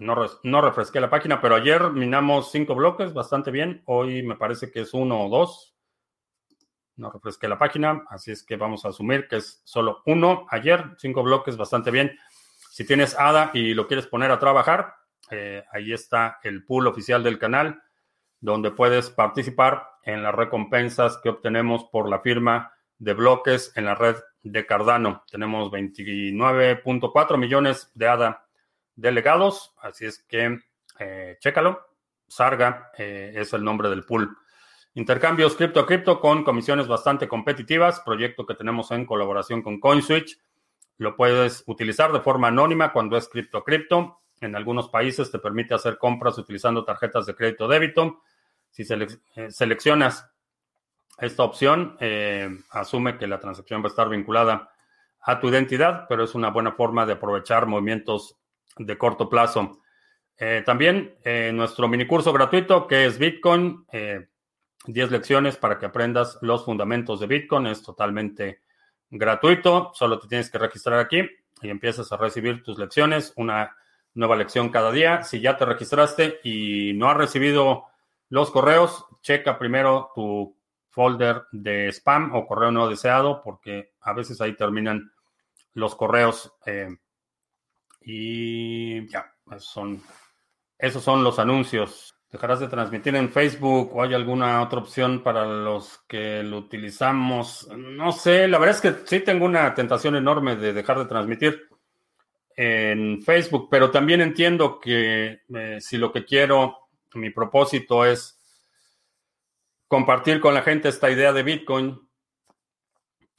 [0.00, 3.82] no, no, refresqué la página, pero ayer minamos cinco bloques bastante bien.
[3.86, 5.76] Hoy me parece que es uno o dos.
[6.96, 10.46] No refresqué la página, así es que vamos a asumir que es solo uno.
[10.50, 12.16] Ayer, cinco bloques bastante bien.
[12.70, 14.94] Si tienes ADA y lo quieres poner a trabajar,
[15.30, 17.82] eh, ahí está el pool oficial del canal
[18.42, 23.94] donde puedes participar en las recompensas que obtenemos por la firma de bloques en la
[23.94, 25.22] red de Cardano.
[25.30, 28.44] Tenemos 29.4 millones de ADA
[28.96, 30.58] delegados, así es que
[30.98, 31.80] eh, chécalo.
[32.26, 34.36] Sarga eh, es el nombre del pool.
[34.94, 40.38] Intercambios cripto a cripto con comisiones bastante competitivas, proyecto que tenemos en colaboración con CoinSwitch.
[40.98, 44.20] Lo puedes utilizar de forma anónima cuando es cripto a cripto.
[44.40, 48.22] En algunos países te permite hacer compras utilizando tarjetas de crédito débito
[48.72, 50.28] si eh, seleccionas
[51.18, 54.70] esta opción, eh, asume que la transacción va a estar vinculada
[55.20, 58.36] a tu identidad, pero es una buena forma de aprovechar movimientos
[58.76, 59.78] de corto plazo.
[60.38, 61.14] Eh, también
[61.52, 63.86] nuestro mini curso gratuito que es Bitcoin,
[64.86, 68.62] 10 lecciones para que aprendas los fundamentos de Bitcoin, es totalmente
[69.10, 71.20] gratuito, solo te tienes que registrar aquí
[71.60, 73.76] y empiezas a recibir tus lecciones, una
[74.14, 75.22] nueva lección cada día.
[75.22, 77.91] Si ya te registraste y no has recibido
[78.32, 80.56] los correos, checa primero tu
[80.88, 85.12] folder de spam o correo no deseado, porque a veces ahí terminan
[85.74, 86.50] los correos.
[86.64, 86.88] Eh,
[88.00, 90.02] y ya, esos son,
[90.78, 92.14] esos son los anuncios.
[92.30, 97.68] ¿Dejarás de transmitir en Facebook o hay alguna otra opción para los que lo utilizamos?
[97.76, 101.68] No sé, la verdad es que sí tengo una tentación enorme de dejar de transmitir
[102.56, 106.81] en Facebook, pero también entiendo que eh, si lo que quiero
[107.14, 108.38] mi propósito es
[109.88, 112.00] compartir con la gente esta idea de Bitcoin.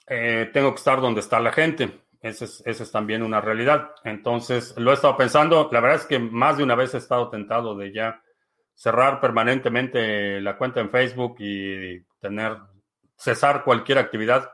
[0.08, 2.04] Eh, tengo que estar donde está la gente.
[2.22, 3.92] Esa es, también una realidad.
[4.04, 5.70] Entonces, lo he estado pensando.
[5.72, 8.22] La verdad es que más de una vez he estado tentado de ya
[8.74, 12.58] cerrar permanentemente la cuenta en Facebook y tener,
[13.18, 14.50] cesar cualquier actividad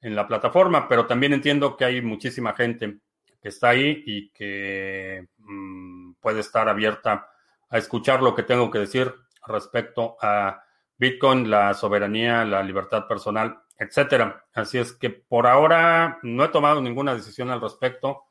[0.00, 2.98] en la plataforma, pero también entiendo que hay muchísima gente
[3.40, 7.31] que está ahí y que mm, puede estar abierta
[7.72, 9.12] a escuchar lo que tengo que decir
[9.46, 10.62] respecto a
[10.98, 14.44] Bitcoin, la soberanía, la libertad personal, etcétera.
[14.52, 18.24] Así es que por ahora no he tomado ninguna decisión al respecto,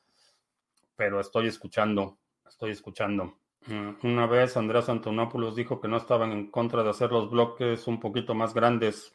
[0.95, 3.39] pero estoy escuchando, estoy escuchando.
[3.65, 7.87] Mm, una vez Andrés Antonopoulos dijo que no estaban en contra de hacer los bloques
[7.87, 9.11] un poquito más grandes.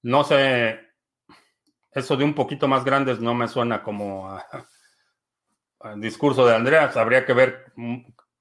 [0.00, 0.80] No sé,
[1.92, 4.34] eso de un poquito más grandes no me suena como
[5.80, 6.96] al discurso de Andreas.
[6.96, 7.72] Habría que ver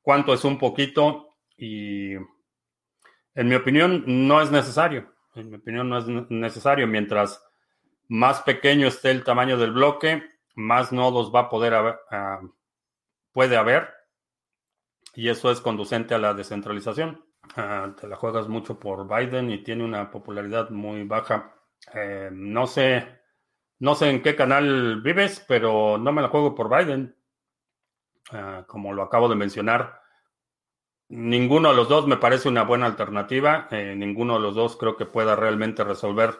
[0.02, 5.14] cuánto es un poquito y en mi opinión no es necesario.
[5.36, 7.42] En mi opinión no es necesario mientras
[8.08, 10.24] más pequeño esté el tamaño del bloque,
[10.56, 12.42] más nodos va a poder haber, ah,
[13.32, 13.90] puede haber.
[15.14, 17.24] Y eso es conducente a la descentralización.
[17.56, 21.54] Ah, te la juegas mucho por Biden y tiene una popularidad muy baja.
[21.94, 23.08] Eh, no sé,
[23.80, 27.16] no sé en qué canal vives, pero no me la juego por Biden.
[28.32, 30.02] Ah, como lo acabo de mencionar,
[31.10, 33.68] ninguno de los dos me parece una buena alternativa.
[33.72, 36.40] Eh, ninguno de los dos creo que pueda realmente resolver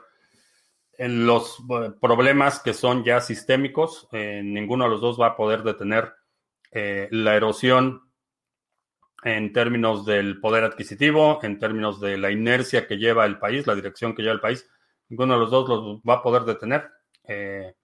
[0.98, 4.08] los eh, problemas que son ya sistémicos.
[4.12, 6.14] ninguno de los dos va a poder detener
[6.74, 8.12] la erosión
[9.24, 13.76] en términos del poder adquisitivo, en términos de la inercia que lleva el país, la
[13.76, 14.68] dirección que lleva el país.
[15.10, 16.90] Ninguno de los dos los va a poder detener.
[17.24, 17.76] Eh,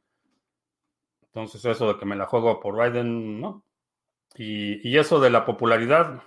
[1.22, 3.64] entonces eso de que me la juego por Biden, no.
[4.38, 6.22] Y, eso de la popularidad,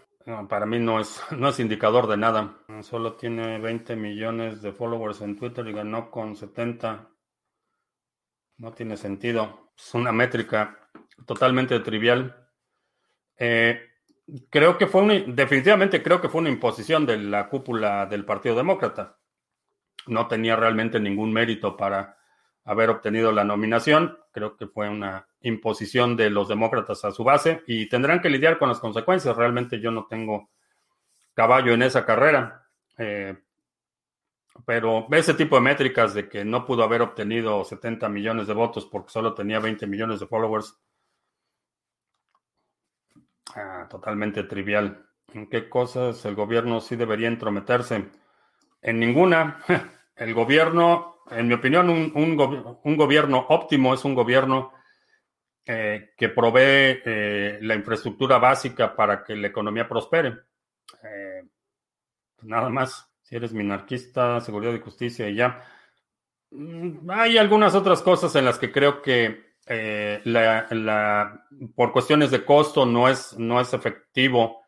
[0.48, 2.58] para mí no es, no es indicador de nada.
[2.82, 7.08] Solo tiene 20 millones de followers en Twitter y ganó con 70.
[8.58, 9.70] No tiene sentido.
[9.76, 10.90] Es una métrica
[11.24, 12.48] totalmente trivial.
[13.36, 13.80] Eh,
[14.50, 18.56] creo que fue una, definitivamente creo que fue una imposición de la cúpula del Partido
[18.56, 19.18] Demócrata.
[20.06, 22.18] No tenía realmente ningún mérito para
[22.64, 24.18] haber obtenido la nominación.
[24.32, 28.58] Creo que fue una imposición de los demócratas a su base y tendrán que lidiar
[28.58, 29.36] con las consecuencias.
[29.36, 30.50] Realmente yo no tengo
[31.34, 32.66] caballo en esa carrera.
[32.98, 33.36] Eh,
[34.66, 38.86] pero ese tipo de métricas de que no pudo haber obtenido 70 millones de votos
[38.86, 40.78] porque solo tenía 20 millones de followers,
[43.54, 45.06] Ah, totalmente trivial.
[45.32, 48.10] ¿En qué cosas el gobierno sí debería entrometerse?
[48.82, 49.58] En ninguna.
[50.16, 52.36] El gobierno, en mi opinión, un,
[52.96, 54.72] gobierno óptimo es un gobierno
[55.64, 60.36] eh, que provee eh, la infraestructura básica para que la economía prospere.
[61.02, 61.42] Eh,
[62.42, 63.06] nada más.
[63.22, 65.64] Si eres minarquista, seguridad y justicia y ya.
[66.50, 69.48] Mm, hay algunas otras cosas en las que creo que
[71.76, 74.64] por cuestiones de costo no es, no es efectivo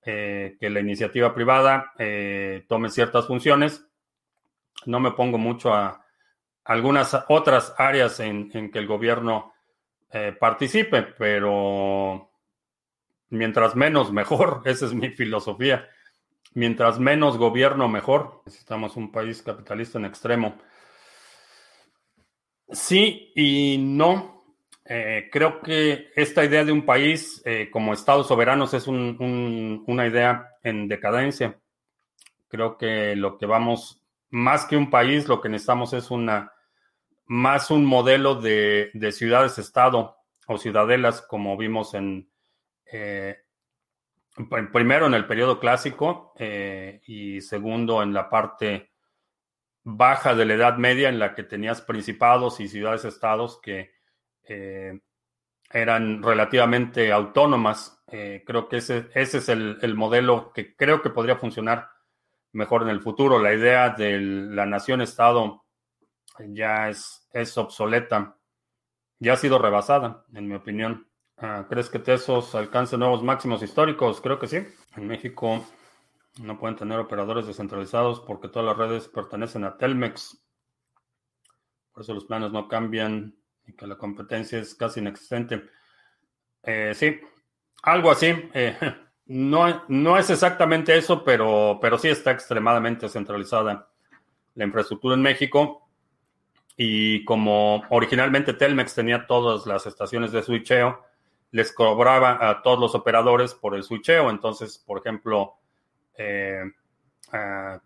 [0.00, 1.92] que la iniciativa privada
[2.68, 3.84] tome ciertas funciones.
[4.86, 6.03] No me pongo mucho a
[6.64, 9.52] algunas otras áreas en, que el gobierno
[10.38, 12.30] participe, pero
[13.34, 14.62] mientras menos, mejor.
[14.64, 15.88] Esa es mi filosofía.
[16.54, 18.42] Mientras menos gobierno, mejor.
[18.46, 20.56] Necesitamos un país capitalista en extremo.
[22.70, 24.44] Sí y no.
[24.86, 30.50] Eh, creo que esta idea de un país eh, como Estados soberanos es una idea
[30.62, 31.58] en decadencia.
[32.48, 36.52] Creo que lo que vamos, más que un país, lo que necesitamos es una,
[37.26, 40.16] más un modelo de, ciudades-estado
[40.46, 42.30] o ciudadelas, como vimos en,
[42.90, 43.38] eh,
[44.72, 46.34] primero en el periodo clásico
[47.06, 48.94] y segundo en la parte
[49.84, 53.92] baja de la Edad Media, en la que tenías principados y ciudades-estados que
[54.48, 55.00] eh,
[55.70, 58.02] eran relativamente autónomas.
[58.10, 61.90] Eh, creo que ese, ese es el, modelo que creo que podría funcionar
[62.52, 63.38] mejor en el futuro.
[63.38, 65.63] La idea de la nación-estado
[66.48, 68.36] ya es, es obsoleta,
[69.18, 71.08] ya ha sido rebasada, en mi opinión.
[71.36, 74.20] Ah, ¿Crees que Tesos alcance nuevos máximos históricos?
[74.20, 74.58] Creo que sí.
[74.96, 75.64] En México
[76.40, 80.40] no pueden tener operadores descentralizados porque todas las redes pertenecen a Telmex.
[81.92, 85.62] Por eso los planes no cambian y que la competencia es casi inexistente.
[86.62, 87.20] Eh, sí,
[87.82, 88.34] algo así.
[88.52, 88.76] Eh,
[89.26, 93.88] no, no es exactamente eso, pero, pero sí está extremadamente centralizada
[94.54, 95.83] la infraestructura en México.
[96.76, 101.04] Y como originalmente Telmex tenía todas las estaciones de switcheo,
[101.52, 104.30] les cobraba a todos los operadores por el switcheo.
[104.30, 105.54] Entonces, por ejemplo,
[106.16, 106.64] eh,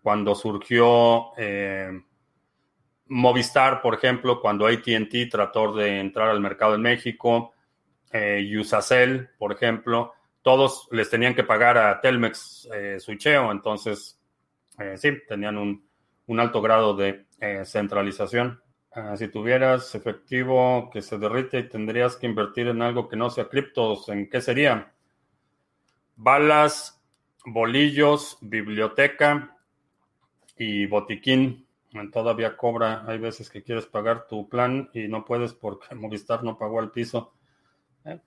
[0.01, 1.31] cuando surgió
[3.09, 7.53] Movistar, por ejemplo, cuando ATT trató de entrar al mercado en México,
[8.11, 10.13] eh, Usacell, por ejemplo,
[10.43, 14.19] todos les tenían que pagar a Telmex eh, switcheo, entonces
[14.79, 18.61] eh, sí, tenían un, alto grado de eh, centralización.
[18.91, 23.29] Ah, si tuvieras efectivo que se derrite y tendrías que invertir en algo que no
[23.29, 24.93] sea criptos, ¿en qué sería?
[26.15, 27.01] Balas,
[27.45, 29.55] bolillos, biblioteca
[30.57, 31.67] y botiquín
[32.11, 33.03] todavía cobra.
[33.07, 36.89] Hay veces que quieres pagar tu plan y no puedes porque Movistar no pagó el
[36.89, 37.33] piso.
[38.05, 38.19] ¿Eh?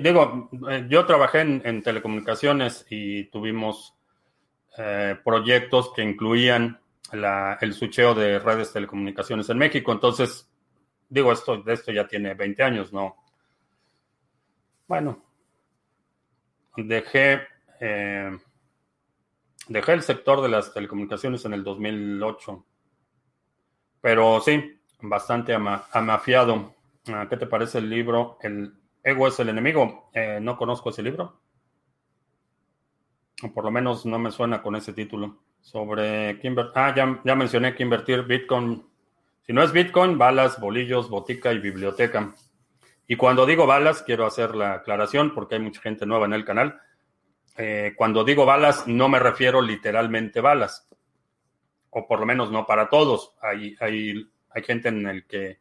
[0.00, 3.96] Digo, eh, yo trabajé en, telecomunicaciones y tuvimos
[4.78, 6.80] eh, proyectos que incluían
[7.14, 9.92] el switcheo de redes telecomunicaciones en México.
[9.92, 10.50] Entonces,
[11.08, 13.16] digo, esto, de esto ya tiene 20 años, ¿no?
[14.86, 15.22] Bueno,
[16.76, 17.42] dejé
[19.68, 22.64] Dejé el sector de las telecomunicaciones en el 2008.
[24.00, 26.74] Pero sí, bastante amafiado.
[27.08, 28.38] Ah, ¿Qué te parece el libro?
[28.42, 30.10] El ego es el enemigo.
[30.12, 31.40] Eh, no conozco ese libro.
[33.42, 35.43] O por lo menos no me suena con ese título.
[35.64, 38.86] Sobre que Ah, ya, ya mencioné que invertir Bitcoin.
[39.46, 42.34] Si no es Bitcoin, balas, bolillos, botica y biblioteca.
[43.08, 46.44] Y cuando digo balas, quiero hacer la aclaración porque hay mucha gente nueva en el
[46.44, 46.78] canal.
[47.56, 50.86] Eh, cuando digo balas, no me refiero literalmente balas.
[51.88, 53.34] O por lo menos no para todos.
[53.40, 55.60] Hay, hay, hay gente en el que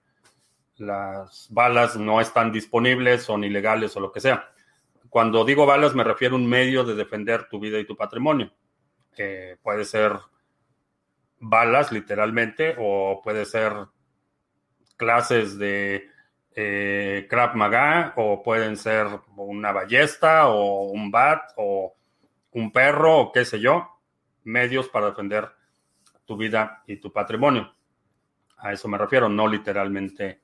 [0.78, 4.52] las balas no están disponibles, son ilegales o lo que sea.
[5.10, 8.52] Cuando digo balas me refiero a un medio de defender tu vida y tu patrimonio.
[9.62, 10.14] Puede ser
[11.40, 13.74] balas literalmente o puede ser
[14.98, 16.10] clases de
[16.56, 21.96] eh, Krav Maga o pueden ser una ballesta o un bat o
[22.52, 24.00] un perro o qué sé yo,
[24.44, 25.50] medios para defender
[26.26, 27.74] tu vida y tu patrimonio.
[28.58, 30.44] A eso me refiero, no literalmente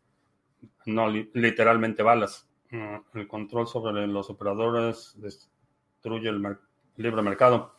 [0.86, 2.48] no literalmente balas.
[2.72, 6.58] Mm, el control sobre los operadores destruye el
[6.98, 7.76] libre mercado.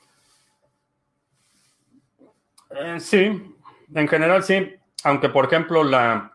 [2.70, 3.56] Eh, sí,
[3.94, 4.74] en general sí.
[5.04, 6.32] Aunque, por ejemplo, la,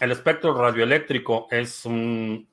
[0.00, 2.48] el espectro radioeléctrico es un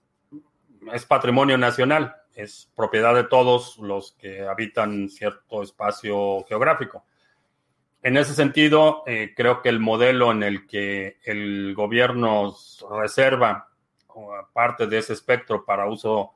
[0.94, 7.06] es patrimonio nacional, es propiedad de todos los que habitan cierto espacio geográfico.
[8.02, 12.56] En ese sentido, eh, creo que el modelo en el que el gobierno
[12.90, 13.68] reserva
[14.54, 16.34] parte de ese espectro para uso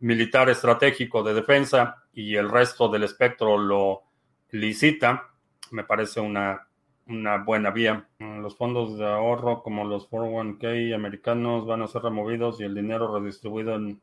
[0.00, 4.02] militar estratégico de defensa y el resto del espectro lo
[4.50, 5.30] licita,
[5.72, 6.68] me parece una,
[7.06, 8.08] una buena vía.
[8.18, 13.18] Los fondos de ahorro como los 401k americanos van a ser removidos y el dinero
[13.18, 14.00] redistribuido en,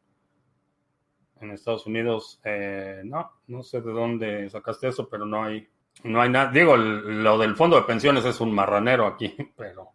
[1.41, 2.39] en Estados Unidos.
[2.43, 5.67] Eh, no, no sé de dónde sacaste eso, pero no hay
[6.03, 9.91] no hay nada, digo, lo del fondo de pensiones es un marranero aquí, pero,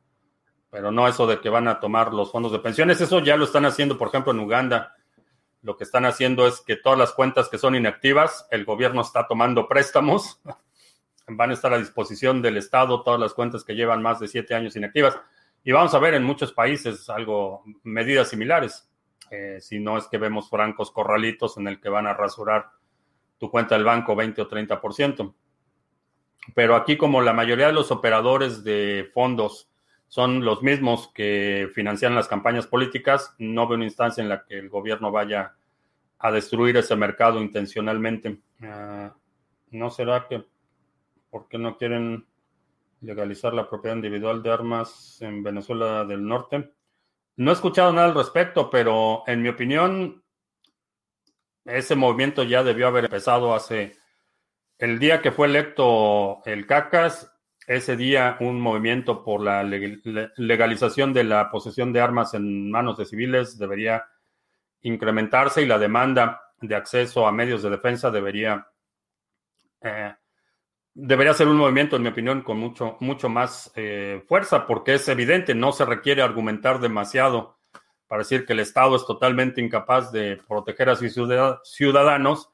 [0.71, 3.45] pero no eso de que van a tomar los fondos de pensiones, eso ya lo
[3.45, 4.95] están haciendo, por ejemplo, en Uganda.
[5.63, 9.27] Lo que están haciendo es que todas las cuentas que son inactivas, el gobierno está
[9.27, 10.41] tomando préstamos,
[11.29, 14.55] van a estar a disposición del Estado todas las cuentas que llevan más de siete
[14.55, 15.19] años inactivas.
[15.65, 18.89] Y vamos a ver en muchos países algo, medidas similares.
[19.31, 22.71] Eh, si no es que vemos francos corralitos en el que van a rasurar
[23.39, 25.35] tu cuenta del banco 20 o 30%.
[26.55, 29.71] Pero aquí como la mayoría de los operadores de fondos
[30.09, 34.59] son los mismos que financian las campañas políticas, no veo una instancia en la que
[34.59, 35.55] el gobierno vaya
[36.19, 38.41] a destruir ese mercado intencionalmente.
[38.63, 39.15] Ah,
[39.71, 40.47] ¿No será que
[41.31, 42.27] por qué no quieren
[43.01, 46.73] legalizar la propiedad individual de armas en Venezuela del Norte?
[47.37, 50.25] No he escuchado nada al respecto, pero en mi opinión,
[51.65, 53.97] ese movimiento ya debió haber empezado hace
[54.79, 57.33] el día que fue electo el CACAS,
[57.67, 63.05] ese día un movimiento por la legalización de la posesión de armas en manos de
[63.05, 64.07] civiles debería
[64.81, 68.69] incrementarse y la demanda de acceso a medios de defensa debería
[69.83, 70.15] eh,
[71.01, 75.09] debería ser un movimiento, en mi opinión, con mucho, mucho más eh, fuerza, porque es
[75.09, 77.59] evidente, no se requiere argumentar demasiado
[78.09, 81.15] para decir que el Estado es totalmente incapaz de proteger a sus
[81.63, 82.51] ciudadanos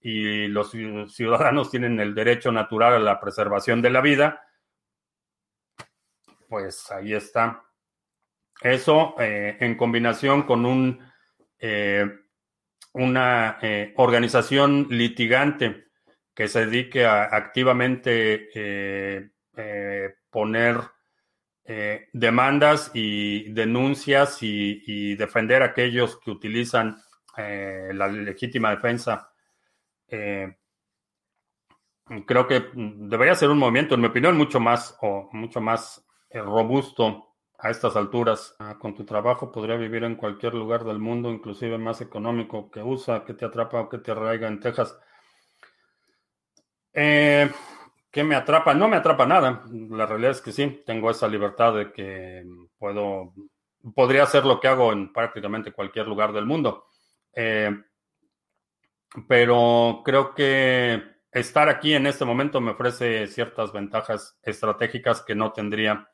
[0.00, 0.72] y los
[1.14, 4.42] ciudadanos tienen el derecho natural a la preservación de la vida,
[6.48, 7.62] pues ahí está.
[8.60, 11.00] Eso eh, en combinación con un,
[11.58, 12.10] eh,
[12.92, 15.83] una eh, organización litigante
[16.34, 18.48] que se dedique a activamente
[20.30, 20.80] poner
[22.12, 26.96] demandas y denuncias y, defender a aquellos que utilizan
[27.36, 29.30] la legítima defensa
[30.08, 30.56] eh,
[32.26, 36.40] creo que debería ser un movimiento, en mi opinión, mucho más o mucho más eh,
[36.40, 38.54] robusto a estas alturas.
[38.58, 42.82] Ah, con tu trabajo podría vivir en cualquier lugar del mundo, inclusive más económico que
[42.82, 44.98] USA, que te atrapa o que te arraiga en Texas.
[46.94, 47.50] Eh,
[48.10, 48.74] ¿Qué me atrapa?
[48.74, 49.64] No me atrapa nada.
[49.90, 52.44] La realidad es que sí, tengo esa libertad de que
[52.78, 53.34] puedo,
[53.94, 56.86] podría hacer lo que hago en prácticamente cualquier lugar del mundo.
[57.34, 57.70] Eh,
[59.28, 61.02] pero creo que
[61.32, 66.08] estar aquí en este momento me ofrece ciertas ventajas estratégicas que no tendría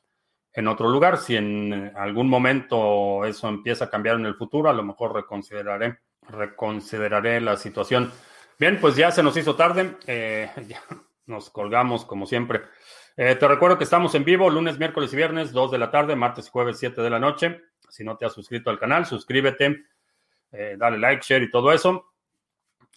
[0.55, 1.19] en otro lugar.
[1.19, 5.98] Si en algún momento eso empieza a cambiar en el futuro, a lo mejor reconsideraré,
[6.28, 8.11] reconsideraré la situación.
[8.61, 10.82] Bien, pues ya se nos hizo tarde, eh, ya
[11.24, 12.61] nos colgamos como siempre.
[13.16, 16.15] Eh, te recuerdo que estamos en vivo lunes, miércoles y viernes, 2 de la tarde,
[16.15, 17.62] martes y jueves, 7 de la noche.
[17.89, 19.85] Si no te has suscrito al canal, suscríbete,
[20.53, 22.12] eh, dale like, share y todo eso.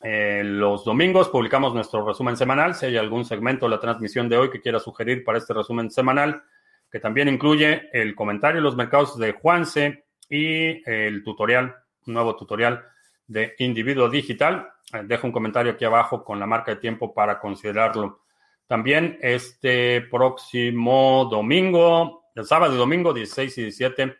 [0.01, 2.75] Los domingos publicamos nuestro resumen semanal.
[2.75, 5.89] Si hay algún segmento de la transmisión de hoy que quiera sugerir para este resumen
[5.89, 6.43] semanal,
[6.91, 11.73] que también incluye el comentario de los mercados de Juanse y el tutorial,
[12.05, 12.83] un nuevo tutorial
[13.27, 14.69] de individuo digital.
[14.93, 18.21] Eh, dejo un comentario aquí abajo con la marca de tiempo para considerarlo.
[18.67, 24.17] También este próximo domingo, el sábado y domingo, 16 y 17,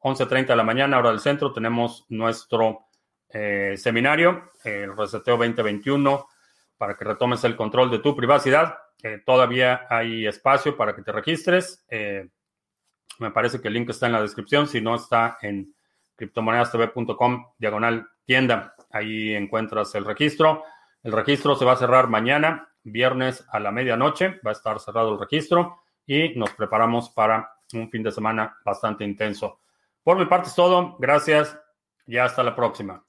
[0.00, 2.86] 11.30 de la mañana, hora del centro, tenemos nuestro
[3.28, 6.26] eh, seminario, el Reseteo 2021,
[6.76, 8.76] para que retomes el control de tu privacidad.
[9.02, 11.84] Eh, todavía hay espacio para que te registres.
[13.18, 15.74] Me parece que el link está en la descripción, si no está en
[16.16, 18.74] criptomonedastv.com, diagonal tienda.
[18.90, 20.64] Ahí encuentras el registro.
[21.02, 24.40] El registro se va a cerrar mañana, viernes a la medianoche.
[24.44, 29.04] Va a estar cerrado el registro y nos preparamos para un fin de semana bastante
[29.04, 29.60] intenso.
[30.02, 30.96] Por mi parte es todo.
[30.98, 31.58] Gracias
[32.06, 33.05] y hasta la próxima.